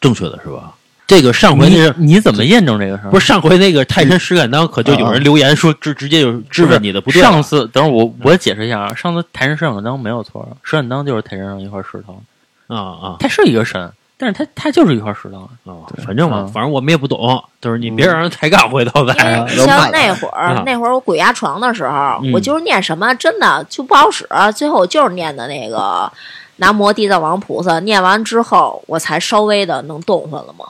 [0.00, 0.72] 正确的是吧？
[1.06, 3.10] 这个上回那你是你怎么验证这个事儿？
[3.10, 7.20] 不是上回那个泰山石敢当，可就有人留言说直直接就质问你的不对。
[7.20, 12.22] 上次等会儿我我解释一下啊，上次泰山石敢当没有错，石敢当就是泰山上一块石头，
[12.66, 19.14] 啊啊，它是一个神，但是他他就是一块石头啊，哦，反正我嗯反正我们也不懂，就是你别让人抬杠，回头再。
[19.48, 26.10] 像 那会儿啊，那会儿我鬼压床的时候，嗯我就是念什么真的就不好使，最后我就是念的那个
[26.56, 30.64] 南无地藏王菩萨，念完之后我才稍微的能动弹了嘛。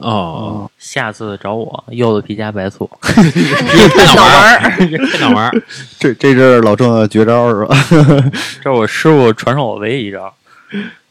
[0.00, 5.50] 哦，下次找我柚子皮加白醋，开脑门儿，开脑门儿。
[5.98, 7.74] 这这是老郑的绝招是吧？
[8.62, 10.30] 这是我师傅传授我唯一一招。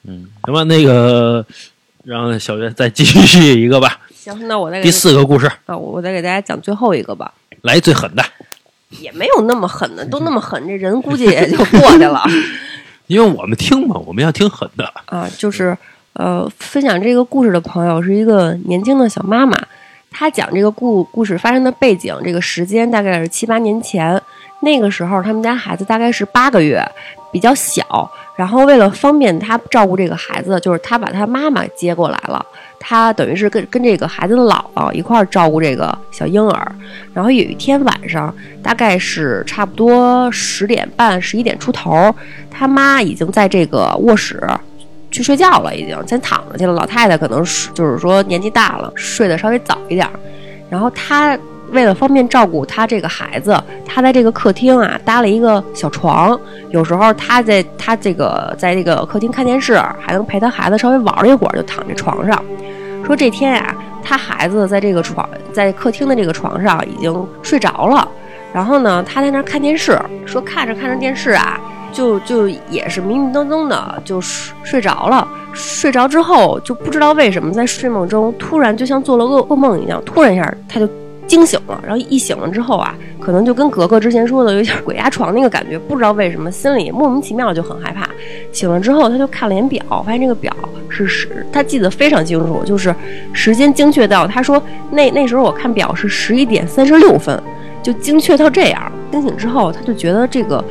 [0.08, 1.46] 嗯，行吧，那个
[2.04, 4.00] 让小月再继续一个吧。
[4.14, 8.24] 行，那我再给第四个故事，啊，我我再给大家讲最后一个吧，来最狠的，
[8.90, 12.24] 也没有那么狠的， 都那么狠，这人估计也就过去了
[13.08, 14.92] 因为我们听嘛，我们要听狠的。
[15.06, 15.30] 啊。
[15.38, 15.78] 就是
[16.14, 19.56] 呃，分享这个故事的朋友是一个年轻的小妈妈，
[20.10, 24.20] 她讲这个故故事发生的背景，这个时间大概是七八年前，
[24.62, 26.84] 那个时候他们家孩子大概是八个月，
[27.36, 28.10] 比较小。
[28.38, 32.46] 然后为了方便她照顾这个孩子，就是她把她妈妈接过来了，
[32.80, 36.72] 她等于是跟跟这个孩子的姥姥一块儿照顾这个小婴儿。
[37.14, 38.34] 然后有一天晚上，
[38.64, 42.14] 大概是差不多十点半、十一点出头，
[42.50, 44.42] 他妈已经在这个卧室
[45.12, 46.72] 去睡觉了，已经先躺着去了。
[46.72, 50.08] 老太太可能是就是说年纪大了，睡得稍微早一点。
[50.70, 51.38] 然后她
[51.72, 53.56] 为了方便照顾他这个孩子，
[53.86, 56.40] 他在这个客厅啊搭了一个小床。
[56.70, 62.44] 有时候他在他这个在这个客厅看电视，还能陪他孩子稍微玩一会儿，就躺在床上。
[63.06, 68.08] 说这天呀、他孩子在这个床，在客厅的这个床上已经睡着了。
[68.54, 71.60] 然后呢，他在那看电视，说看着看着电视啊，
[71.92, 75.28] 就就也是迷迷瞪瞪的，就睡睡着了。
[75.54, 80.90] 睡着之后，就不知道为什么在睡梦中突然就像做了噩噩梦一样，突然一下他就
[81.28, 81.80] 惊醒了。
[81.84, 88.10] 然后一醒了之后啊，可能就跟格格之前说的有点鬼压床那个感觉，不知道为什么心里莫名其妙就很害怕。
[88.52, 90.56] 醒了之后，他就看了眼表，发现这个表
[90.90, 92.94] 是十，他记得非常清楚，就是
[93.34, 94.62] 时间精确到他说
[94.92, 97.42] 那那时候我看表是十一点三十六分，
[97.84, 98.92] 就精确到这样。
[99.12, 100.64] 惊醒之后，他就觉得这个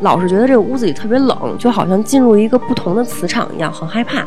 [0.00, 4.26] 老是觉得这个屋子里特别冷，就好像进入一个不同的磁场一样，很害怕。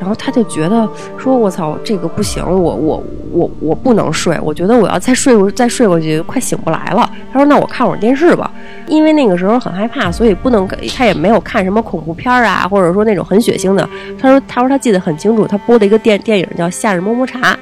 [0.00, 0.88] 然后他就觉得
[1.18, 8.50] 说：“我操，这个不行，我我我我不能睡，我觉得我要再睡过再睡过去，快醒不来了。”他说：“那我看会儿电视吧。”
[8.88, 13.86] 因为那个时候很害怕，所以不能他也没有看什么恐怖片啊，或者说那种很血腥的。
[14.18, 17.52] 他说：“他说他记得很清楚，他播的一个电电影叫《夏日么么茶》，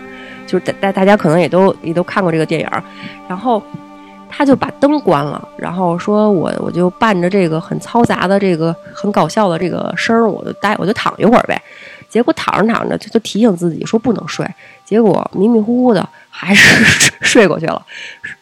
[0.46, 2.68] 就是大大大家可能也都也都看过这个电影。
[3.28, 3.60] 然后
[4.30, 11.60] 他就把灯关了，然后说我我就伴着这个很嘈杂的这个很搞笑的这个声儿，我就待我就躺一会儿呗。
[12.08, 14.46] 结果躺着躺着，他就提醒自己说不能睡，
[14.84, 16.84] 结果迷迷糊糊的还是
[17.20, 17.84] 睡过去了。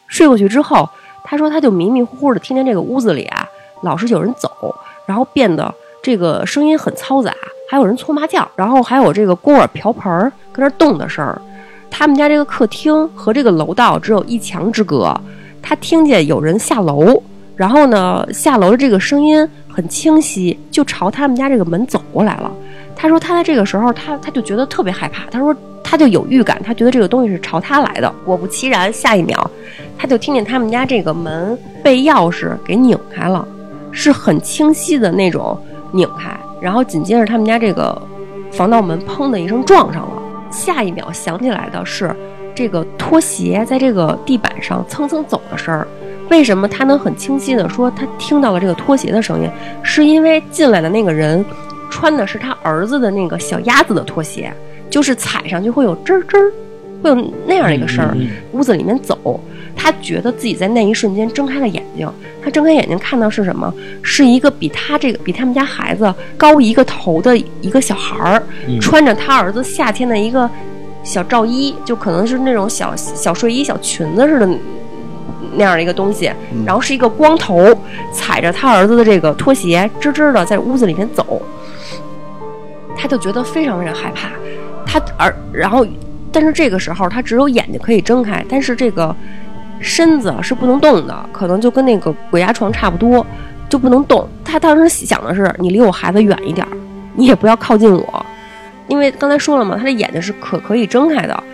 [0.09, 0.89] 睡过去之后，
[1.25, 3.47] 他说他就迷迷糊糊的听见这个屋子里啊，
[3.83, 4.75] 老是有人走，
[5.07, 7.35] 然后变得这个声音很嘈杂，
[7.69, 11.41] 还有人搓麻将，然后还有这个锅碗瓢盆儿跟那动的声儿。
[11.91, 15.19] 他们家这个客厅和这个楼道只有一墙之隔，
[15.61, 17.21] 他听见有人下楼，
[17.57, 22.51] 然后呢，下楼的这个声音很清晰，就朝他们家这个门走过来了。
[22.97, 25.31] 他说他在这个时候，他他就觉得特别害怕。
[25.31, 28.13] 他说他就有预感，他觉得这个东西是朝他来的。
[28.25, 29.51] 果不其然，下一秒
[29.99, 33.47] 他就听见他们家这个门被钥匙给拧开了，
[33.93, 35.57] 是很清晰的那种
[35.93, 36.35] 拧开。
[36.61, 38.01] 然后紧接着他们家这个
[38.51, 40.23] 防盗门砰的一声撞上了。
[40.51, 42.15] 下一秒想起来的是
[42.55, 45.87] 这个拖鞋在这个地板上蹭蹭走的声儿。
[46.31, 49.51] 为什么他能很清晰的说他听到了这个拖鞋的声音？
[49.83, 51.45] 是因为进来的那个人
[51.91, 54.53] 穿的是他儿子的那个小鸭子的拖鞋，
[54.91, 56.53] 就是踩上去会有吱儿吱儿，
[57.03, 58.13] 会有那样的一个声儿。
[58.17, 59.39] 嗯屋子里面走，
[59.75, 62.11] 他觉得自己在那一瞬间睁开了眼睛。
[62.43, 63.73] 他睁开眼睛看到是什么？
[64.03, 70.49] 是一个比他这个比他们家孩子高一个头的一个小孩儿，嗯穿着他儿子夏天的一个
[71.05, 74.49] 小罩衣，就可能是那种小小睡衣、小裙子似的
[75.55, 76.31] 那样的一个东西，
[76.65, 77.77] 然后是一个光头，
[78.13, 81.43] 踩着他儿子的这个拖鞋，吱吱的在屋子里面走。
[82.97, 84.31] 他就觉得非常非常害怕，
[84.87, 85.87] 他而然后，
[86.33, 89.15] 但是这个时候他只有眼睛可以睁开，但是这个
[89.81, 93.25] 身子是不能动的，可能就跟那个鬼压床差不多，
[93.69, 94.27] 就不能动。
[94.45, 96.73] 他当时想的是，你离我孩子远一点儿，
[97.15, 98.27] 你也不要靠近我，
[98.89, 101.45] 因为刚才说了嘛，他的眼睛是可可以睁开的。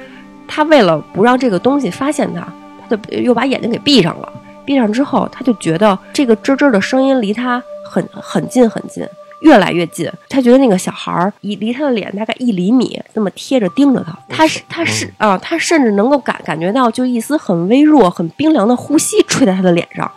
[0.46, 2.46] 他为了不让这个东西发现他，
[2.88, 4.32] 他就又把眼睛给闭上了。
[4.64, 9.04] 闭上之后，他就觉得这个吱吱的声音离他很很近很近，
[9.42, 10.10] 越来越近。
[10.28, 14.16] 他觉得那个小孩儿离离他的脸大概一厘米，那么贴着盯着他。
[14.28, 20.10] 他是他是啊、他甚至能够感感觉到就一丝很微弱、很冰凉的呼吸吹在他的脸上。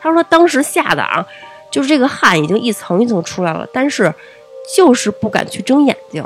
[0.00, 1.24] 他说当时吓得啊，
[1.70, 4.12] 就是这个汗已经一层一层出来了，但是
[4.76, 6.24] 就是不敢去睁眼睛。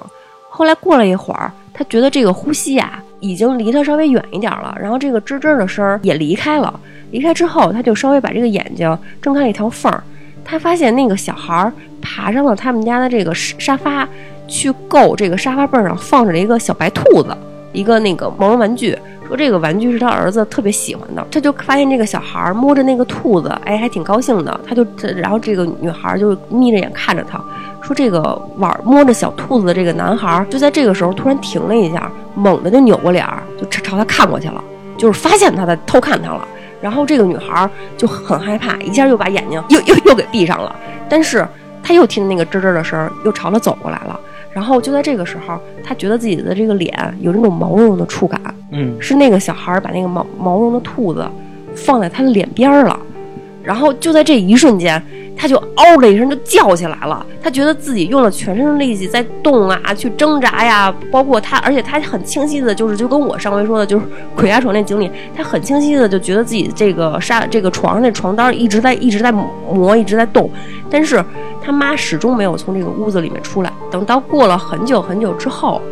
[0.48, 6.80] 后来过了一会儿，他觉得这个呼吸啊已经离他稍微远一点了，然后这个吱吱的声儿也离开了。
[7.10, 10.02] 离开之后，他就稍微把这个眼睛睁开了一条缝儿，
[10.46, 14.08] 他发现那个小孩儿爬上了他们家的这个沙沙发，
[14.46, 17.36] 去够这个沙发背上放着了一个小白兔子，
[17.72, 18.96] 一个那个毛绒玩具。
[19.26, 24.60] 说这个玩具是他儿子特别喜欢的，他就发现这个小孩儿摸着那个兔子，哎，还挺高兴的。
[24.64, 24.86] 他就，
[25.16, 27.42] 然后这个女孩就眯着眼看着他，
[27.82, 34.62] 说这个玩摸着小兔子的这个男孩儿，就在这个时候突然停了一下，猛地就扭过脸儿，就朝朝他看过去了，
[34.96, 36.46] 就是发现他在偷看他了。
[36.86, 40.72] 然后这个女孩儿就很害怕，一下又把眼睛又又又给闭上了。
[41.08, 41.44] 但是
[41.82, 44.20] 她又听那个吱吱的声儿，又朝她走过来了。
[44.52, 51.28] 然后就在这个时候，她觉得自己的这个脸有那种毛茸茸的触感，嗯，是那个小孩儿把那个毛毛茸的兔子
[51.74, 52.96] 放在她的脸边儿了。
[53.66, 55.02] 然后就在这一瞬间，
[55.36, 57.26] 他就嗷的一声就叫起来了。
[57.42, 64.04] 他觉得自己用了全身的力气在动啊，去挣扎呀，包括他，而且他很清晰的，就是就跟我上回说的，就是
[64.36, 70.48] 鬼压床那经历，他很清晰的就觉得自己这个沙这个床上那床单一直在一直在磨，一直在动，
[70.88, 71.22] 但是
[71.60, 73.72] 他妈始终没有从这个屋子里面出来。
[73.90, 75.82] 等到过了很久很久之后，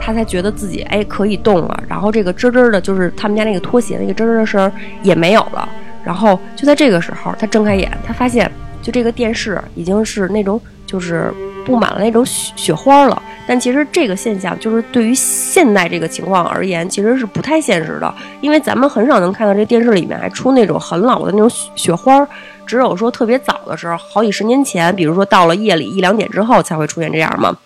[0.00, 4.70] 他才觉得自己哎可以动了，然后这个吱吱的，就是他们家那个拖鞋那个吱吱的声
[5.02, 5.68] 也没有了。
[6.06, 8.48] 然后就在这个时候，他睁开眼，他发现
[8.80, 11.34] 就这个电视已经是那种就是
[11.64, 13.20] 布满了那种雪雪花了。
[13.48, 22.24] 但其实这个现象就是对于现代这个情况而言，其实是不太现实的，因为咱们很少能看到这电视里面还出那种很老的那种雪雪花，
[22.64, 27.56] 只有说特别早的时候，好几十年前，比如说到了夜里一两点之后才会出现这样嘛。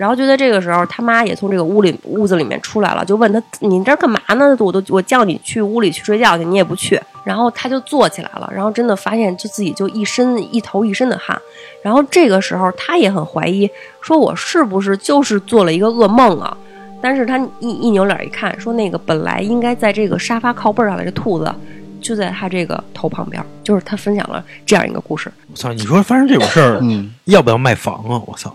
[0.00, 4.56] 然后就在这个时候，他妈也从这个屋里屋子里面出来了，就问他：“你这干嘛呢？
[4.58, 11.38] 我都我叫你去屋里去睡觉去，你也不去。”然后他就坐起来了，然后真的发现就自己就一身一头一身的汗。
[11.82, 13.68] 然后这个时候他也很怀疑，
[14.00, 16.56] 说我是不是就是做了一个噩梦啊？
[17.02, 21.54] 但是他一一扭脸一看，说那个本来应该在这个沙发靠背上的这兔子，
[22.00, 23.44] 就在他这个头旁边。
[23.62, 25.30] 就是他分享了这样一个故事。
[25.50, 25.70] 我操！
[25.74, 28.22] 你说发生这种事儿，嗯，要不要卖房啊？
[28.26, 28.50] 我操！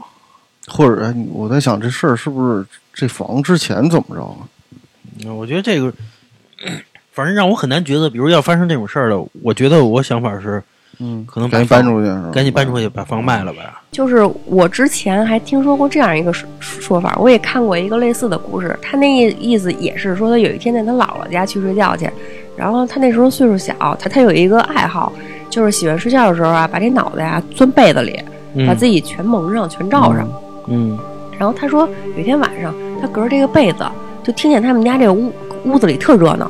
[0.67, 4.37] 或者哎我在想这事儿是不是这房之前怎么着啊？
[5.23, 5.93] 嗯我觉得这个，
[7.13, 10.61] 反正让我很难觉得，比如要发生这种事儿了，我觉得我想法是，
[10.99, 12.31] 嗯，可能把赶紧搬出去？
[12.33, 13.81] 赶紧搬出去把房卖了吧。
[13.91, 18.77] 就是我之前还听说过这样一个说说法，我也看过一个类似的故事。
[18.81, 22.09] 他那意意思也是说，他有一天在他姥姥家去睡觉去，
[22.57, 25.13] 然后他那时候岁数小，他他有一个爱好，
[25.49, 28.19] 就是喜欢睡觉的时候啊，把这脑袋啊钻被子里，
[28.55, 30.27] 嗯把自己全蒙上，全罩上。
[30.27, 30.41] 嗯
[31.37, 33.85] 然后他说有一天晚上，他隔着这个被子
[34.23, 35.31] 就听见他们家这个屋
[35.65, 36.49] 屋子里特热闹，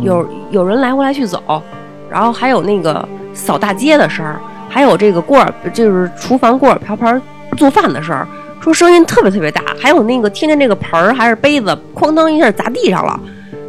[0.00, 0.26] 有。
[0.52, 1.62] 有人来回来去走，
[2.10, 4.38] 然后还有那个扫大街的声儿，
[4.68, 7.22] 还有这个锅碗就是厨房锅碗瓢盆
[7.56, 8.28] 做饭的声儿，
[8.60, 13.18] 说声音特别特别大，还有那个听见这个盆儿还是杯子哐当一下砸地上了，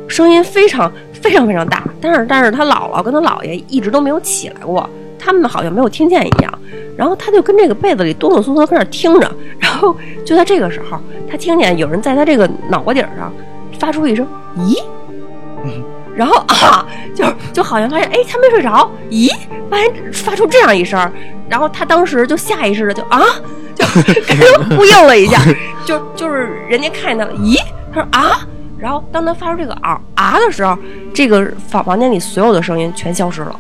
[0.09, 1.85] 声音非常非常非常大。
[2.01, 4.89] 但是但是他姥姥跟他姥爷一直都没有起来过，
[5.23, 6.59] 他们好像没有听见一样。
[6.95, 10.99] 然后他就跟这个被子里哆哆嗦嗦跟那听着，然后就在这个时候，
[11.29, 13.33] 他听见有人在他这个脑瓜顶上
[13.79, 14.27] 发出一声
[14.59, 14.77] “咦”，
[16.15, 19.27] 然后啊，就就好像发现哎他没睡着，咦，
[19.71, 21.11] 发现发出这样一声，
[21.49, 23.23] 然后他当时就下意识的就啊，
[23.73, 23.83] 就
[24.27, 25.39] 跟人呼应了一下，
[25.83, 27.57] 就就是人家看见他了，咦，
[27.91, 28.47] 他说啊，
[28.77, 30.77] 然后当他发出这个啊啊的时候，
[31.11, 33.59] 这个房房间里所有的声音全消失了。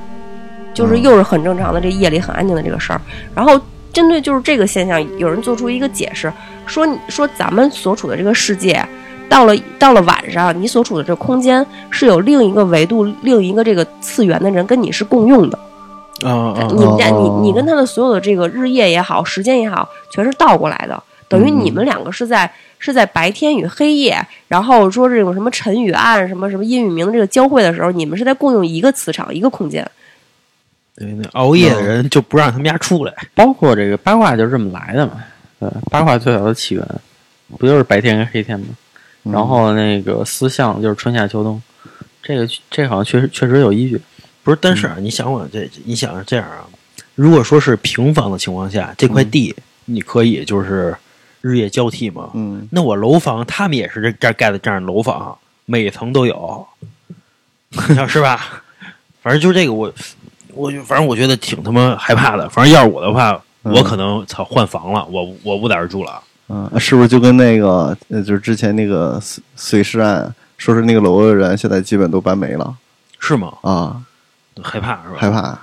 [0.73, 2.99] 就是又是很正常的这夜里很安静的这个事儿。
[3.35, 3.59] 然后
[3.91, 6.31] 针对就是这个现象，有人做出一个解释，
[6.65, 8.83] 说说咱们所处的这个世界，
[9.29, 15.59] 到了到了晚上，你所处的这个空间是有另一个维度、另一个这个次元的人跟你是共用的。
[16.23, 22.51] 啊啊你们家你哦你跟他的所有的这个日夜也好，时间也好，全是倒过来的，等于你们两个是在。
[22.79, 24.19] 是在白天与黑夜，
[24.49, 29.89] 然后说这种什么晨与暗、什么什么阴与明的这个交汇的时候，你们是在共用一个磁场、一个空间。
[30.95, 33.13] 对，那熬夜的人就不让他们家出来。
[33.33, 35.23] 包括这个八卦就是这么来的嘛。
[35.59, 36.85] 呃，八卦最早的起源
[37.57, 38.67] 不就是白天跟黑天吗？
[39.23, 41.61] 然后那个四象就是春夏秋冬，
[42.21, 44.01] 这个这好像确实确实有依据。
[44.43, 46.67] 不是，但是啊，你想我这，你想是这样啊，
[47.15, 50.93] 如果说是平房的情况下，这块地你可以就是
[51.39, 52.31] 日夜交替嘛。
[52.33, 56.67] 嗯，那我楼房，他们也是这这儿盖的这样的楼房，每层都有，
[58.09, 58.61] 是吧？
[59.21, 59.89] 反正就是这个我，
[60.55, 62.47] 我就反正我觉得挺他妈害怕的。
[62.49, 63.31] 反正要是我的话，
[63.63, 66.21] 嗯我可能操换房了，我我不在这儿住了。
[66.49, 72.75] 嗯，是不是就跟那个呃，就是之前那个碎碎尸案，说是那个楼的人现在基本都搬没了
[73.19, 73.53] 是吗？
[73.61, 74.01] 啊，
[74.61, 75.15] 害怕是吧？
[75.17, 75.57] 害怕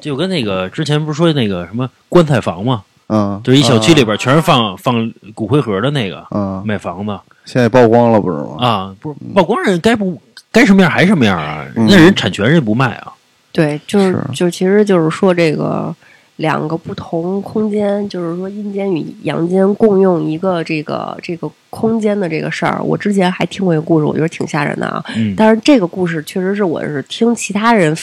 [0.00, 2.82] 就跟那个之前不是说那个什么棺材房吗？
[3.08, 8.56] 嗯，就是一小区里边全是放放骨灰盒的那个嗯，卖房子现在曝光了不是吗？
[8.58, 10.20] 啊，不是曝光人该不
[10.50, 11.66] 该什么样还什么样啊？
[11.76, 13.12] 嗯那人产权人不卖啊。
[13.52, 15.94] 对，就是是就其实就是说这个
[16.36, 22.82] 两个不同空间，就是说阴间与阳间共用一个这个这个空间的这个事儿。
[22.82, 25.04] 我之前还听过一个故事，我觉得挺吓人的啊。
[25.16, 27.94] 嗯但是这个故事确实是我是听其他人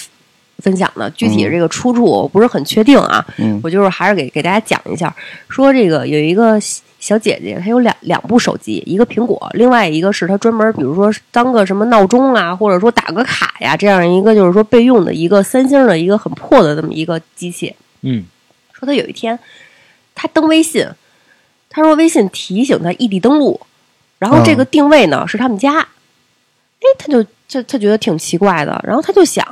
[0.59, 3.25] 分享的，具体这个出处我不是很确定啊。
[3.37, 5.13] 嗯我就是还是给给大家讲一下，
[5.47, 6.59] 说这个有一个
[6.99, 17.73] 小小姐姐，她有两两部手机，一个苹果，另外一个是她专门比如说当个什么闹钟啊，或者说打个卡呀，这样一个就是说备用的一个三星的一个很破的这么一个机器。
[18.01, 18.25] 嗯
[18.73, 19.37] 说她有一天
[20.13, 20.85] 她登微信，
[21.69, 23.59] 她说微信提醒她异地登录，
[24.17, 29.45] 然后这个定位呢、是他们家，哎，她就她她觉得挺奇怪的，然后她就想，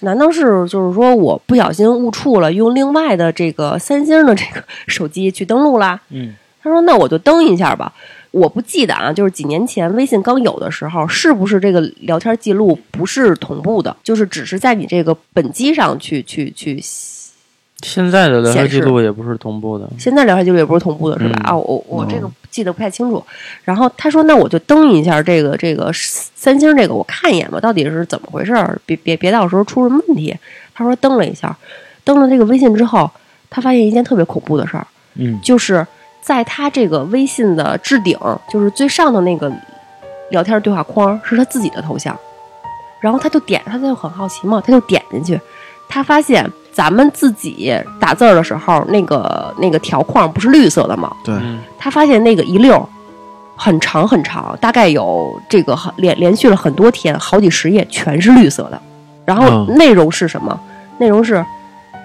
[0.00, 6.00] 难道是就是说我不小心误触了，用另外的这个三星的这个手机去登录啦？
[6.10, 6.34] 嗯
[6.66, 7.92] 她说那我就登一下吧。
[8.32, 16.78] 我不记得啊，就是几年前微信刚有的时候，是不是这个聊天记录不是同步的，就是只是在你这个本机上去去去
[17.82, 21.40] 现在的聊天记录也不是同步的，现在聊天记录也不是同步的，是吧？
[21.44, 23.24] 嗯啊，我我这个记得不太清楚。
[23.64, 28.78] 然后他说：“那我就登一下这个这个三星这个，我看一眼吧，到底是怎么回事儿？
[28.84, 30.36] 别别别到时候出什么问题。”
[30.74, 31.56] 他说登了一下，
[32.04, 33.10] 登了这个微信之后，
[33.48, 35.86] 他发现一件特别恐怖的事儿，嗯就是
[36.26, 38.18] 在他这个微信的置顶，
[38.50, 39.52] 就是最上的那个
[40.30, 42.18] 聊天对话框是他自己的头像，
[42.98, 45.40] 然后他就点，他就很好奇嘛，他就点进去，
[45.88, 51.14] 他发现咱们自己打字儿的时候，那个那个条框不是绿色的吗？
[51.24, 52.84] 对，嗯他发现那个一溜儿
[53.54, 58.82] 很长很长，大概有这个很连连续了很多天，好几十页全是绿色的。
[59.24, 60.58] 然后嗯内容是什么？
[60.98, 61.44] 内容是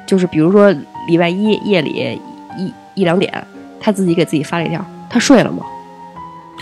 [0.05, 0.72] 就是比如说
[1.07, 2.22] 礼拜一夜里
[2.55, 3.43] 一一两点，
[3.82, 5.65] 他自己给自己发了一条：“他睡了吗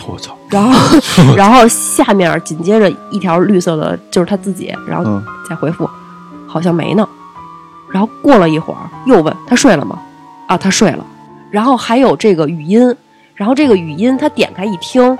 [0.07, 0.97] 我操，？”然后
[1.36, 5.88] 然后下面紧接着一条绿色的，就是他自己，然后嗯再回复
[6.47, 7.07] ：“好像没呢。”
[7.91, 9.99] 然后过了一会儿又问：“他睡了吗？”
[10.47, 11.05] 啊，他睡了。
[11.51, 12.95] 然后还有这个语音，
[13.36, 15.17] 然后这个语音他点开一听，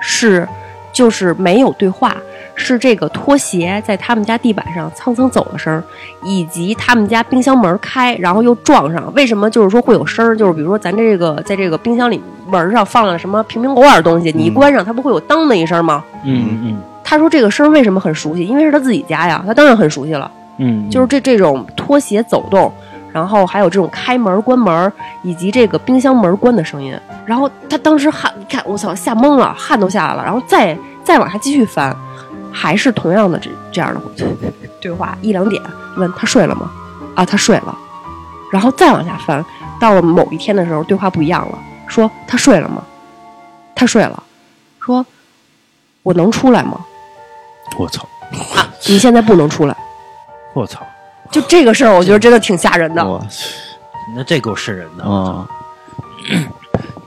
[0.00, 0.46] 是
[0.92, 2.16] 就是没有对话，
[2.62, 5.82] 是这个拖鞋在他们家地板上蹭蹭走的声儿，
[6.22, 9.12] 以及他们家冰箱门开，然后又撞上。
[9.14, 10.36] 为什么就是说会有声儿？
[10.36, 16.02] 就是比如说咱这个在这个冰箱里门上放了什么瓶瓶罐罐的东西，你一关上，它不会有当的一声吗？
[16.24, 18.46] 嗯嗯他说这个声儿为什么很熟悉？
[18.46, 20.30] 因为是他自己家呀，他当然很熟悉了。
[20.58, 22.72] 嗯，就是这这种拖鞋走动，
[23.12, 24.92] 然后还有这种开门关门，
[25.22, 26.94] 以及这个冰箱门关的声音。
[27.26, 30.22] 然后他当时汗，你看我操，吓懵了，汗都下来了。
[30.22, 31.94] 然后再再往下继续翻，
[32.52, 34.00] 还是同样的这这样的
[34.80, 35.62] 对话，一两点
[35.96, 36.70] 问他睡了吗？
[37.14, 37.78] 啊，他睡了。
[38.52, 39.44] 然后再往下翻，
[39.80, 42.84] 到了某一天的时候，对话不一样了，说他睡了吗？
[43.74, 44.22] 他睡了。
[44.78, 45.04] 说
[46.02, 46.78] 我能出来吗？
[47.78, 48.06] 我操，
[48.86, 49.76] 你现在不能出来。
[50.52, 50.84] 我操，
[51.30, 53.02] 就这个事儿，我觉得真的挺吓人的。
[53.02, 53.48] 我去
[54.14, 55.04] 那这够瘆人的。
[55.04, 55.48] 啊，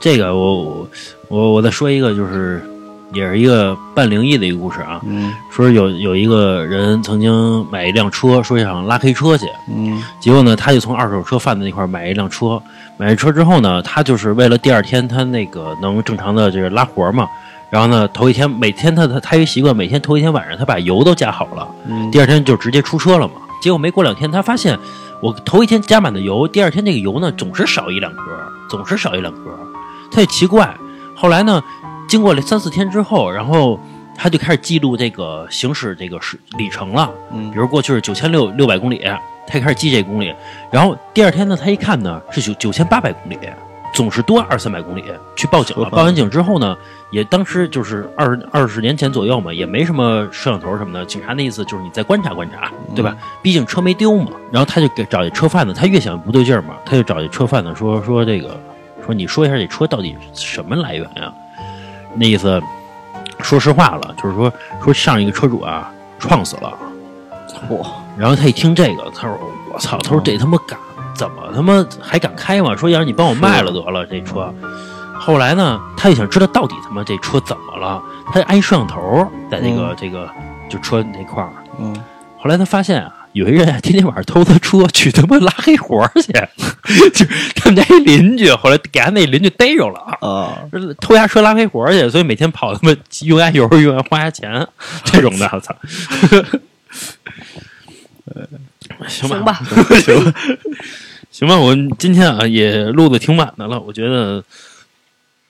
[0.00, 0.88] 这个我我
[1.28, 2.66] 我我再说一个，就是
[3.12, 5.00] 也是一个半灵异的一个故事啊。
[5.06, 12.60] 嗯说有有一个人曾经买一辆车，说想拉黑车去，嗯结果呢，他就从二手车贩子那块儿买一辆车，
[12.96, 17.26] 买了车之后呢，他就是为了第二天他那个能正常的就是拉活嘛。
[17.68, 23.34] 然后呢，头一天每天他他他有一习惯，每天头一天晚上他把油都加好了，嗯第二天就直接出车了嘛。
[23.60, 24.78] 结果没过两天，他发现
[25.20, 28.20] 我头一天加满的油，第二天那个油呢总是少一两格，
[28.68, 29.58] 总是少一两格，
[30.10, 30.76] 他也奇怪。
[31.14, 31.62] 后来呢，
[32.08, 33.78] 经过了三四天之后，然后
[34.16, 37.10] 他就开始记录这个行驶这个是里程了。
[37.32, 39.04] 嗯比如过去是九千六六百公里，
[39.46, 40.34] 他就开始记这公里，
[40.70, 43.38] 然后第二天呢，他一看呢是九九千八百公里，
[43.92, 45.04] 总是多二三百公里，
[45.36, 45.88] 去报警了。
[45.90, 46.76] 报完警之后呢，
[47.10, 53.16] 也当时就是二二十年前左右嘛，也没什么摄像头什么的，警察那意思就是你再观察观察，对吧？
[53.42, 54.32] 毕竟车没丢嘛。
[54.52, 58.58] 然后他就给找这车贩子，他越想不对劲儿嘛，他就找这车贩子说说这个，
[59.04, 61.32] 说你说一下这车到底什么来源呀？
[62.18, 62.60] 那意思，
[63.40, 64.52] 说实话了，就是说
[64.82, 66.72] 说上一个车主啊撞死了。
[67.68, 67.86] 嚯，
[68.16, 69.38] 然后他一听这个，他说
[69.72, 70.78] ：“我操！”他说：“这他妈敢
[71.14, 72.76] 怎么他妈还敢开吗？
[72.76, 74.52] 说要是你帮我卖了得了这车。”
[75.18, 80.28] 后来呢，他就想知道到底他妈这车怎么了，他就安摄像头在这个、这个
[80.68, 81.50] 就车那块儿。
[81.78, 81.94] 嗯
[82.38, 86.32] 后来他发现啊，有一人啊天天晚上偷他车去他妈拉黑活儿去，
[87.12, 90.00] 就是他们家一邻居，后来给他那邻居逮着了。
[90.26, 94.66] 啊，说偷他车拉黑活儿去，所以每天跑他妈用丫油用丫花丫钱。
[95.04, 95.76] 这种的，我操！
[99.06, 99.60] 行吧，行吧，
[100.00, 100.34] 行
[101.30, 104.42] 行吧，我今天啊也录的挺晚的了，我觉得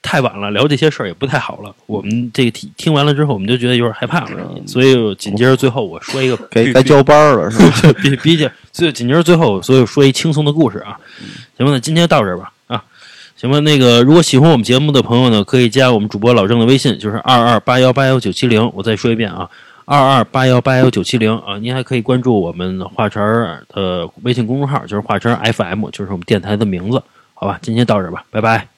[0.07, 1.75] 太晚了，聊这些事儿也不太好了。
[1.87, 7.93] 我们这个听听完了之后，我们就觉得有点害怕了，所以紧接着最后我说一个该该交班了是吧？
[8.01, 10.97] 比比较，所以紧接着最后，所以说一轻松的故事啊。
[11.59, 12.85] 行吧，那今天到这儿吧啊。
[13.37, 18.71] 行吧，那个如果喜欢我们节目的朋友呢，可以加我们主播老郑的微信，就是二二八幺八幺九七零。
[18.75, 19.51] 我再说一遍啊，
[19.87, 21.59] 二二八幺八幺九七零啊。
[21.59, 27.03] 您还可以关注我们华晨儿的微信公众号，就是华晨 FM，就是我们电台的名字。
[27.35, 28.76] 好吧，今天到这儿吧，拜拜。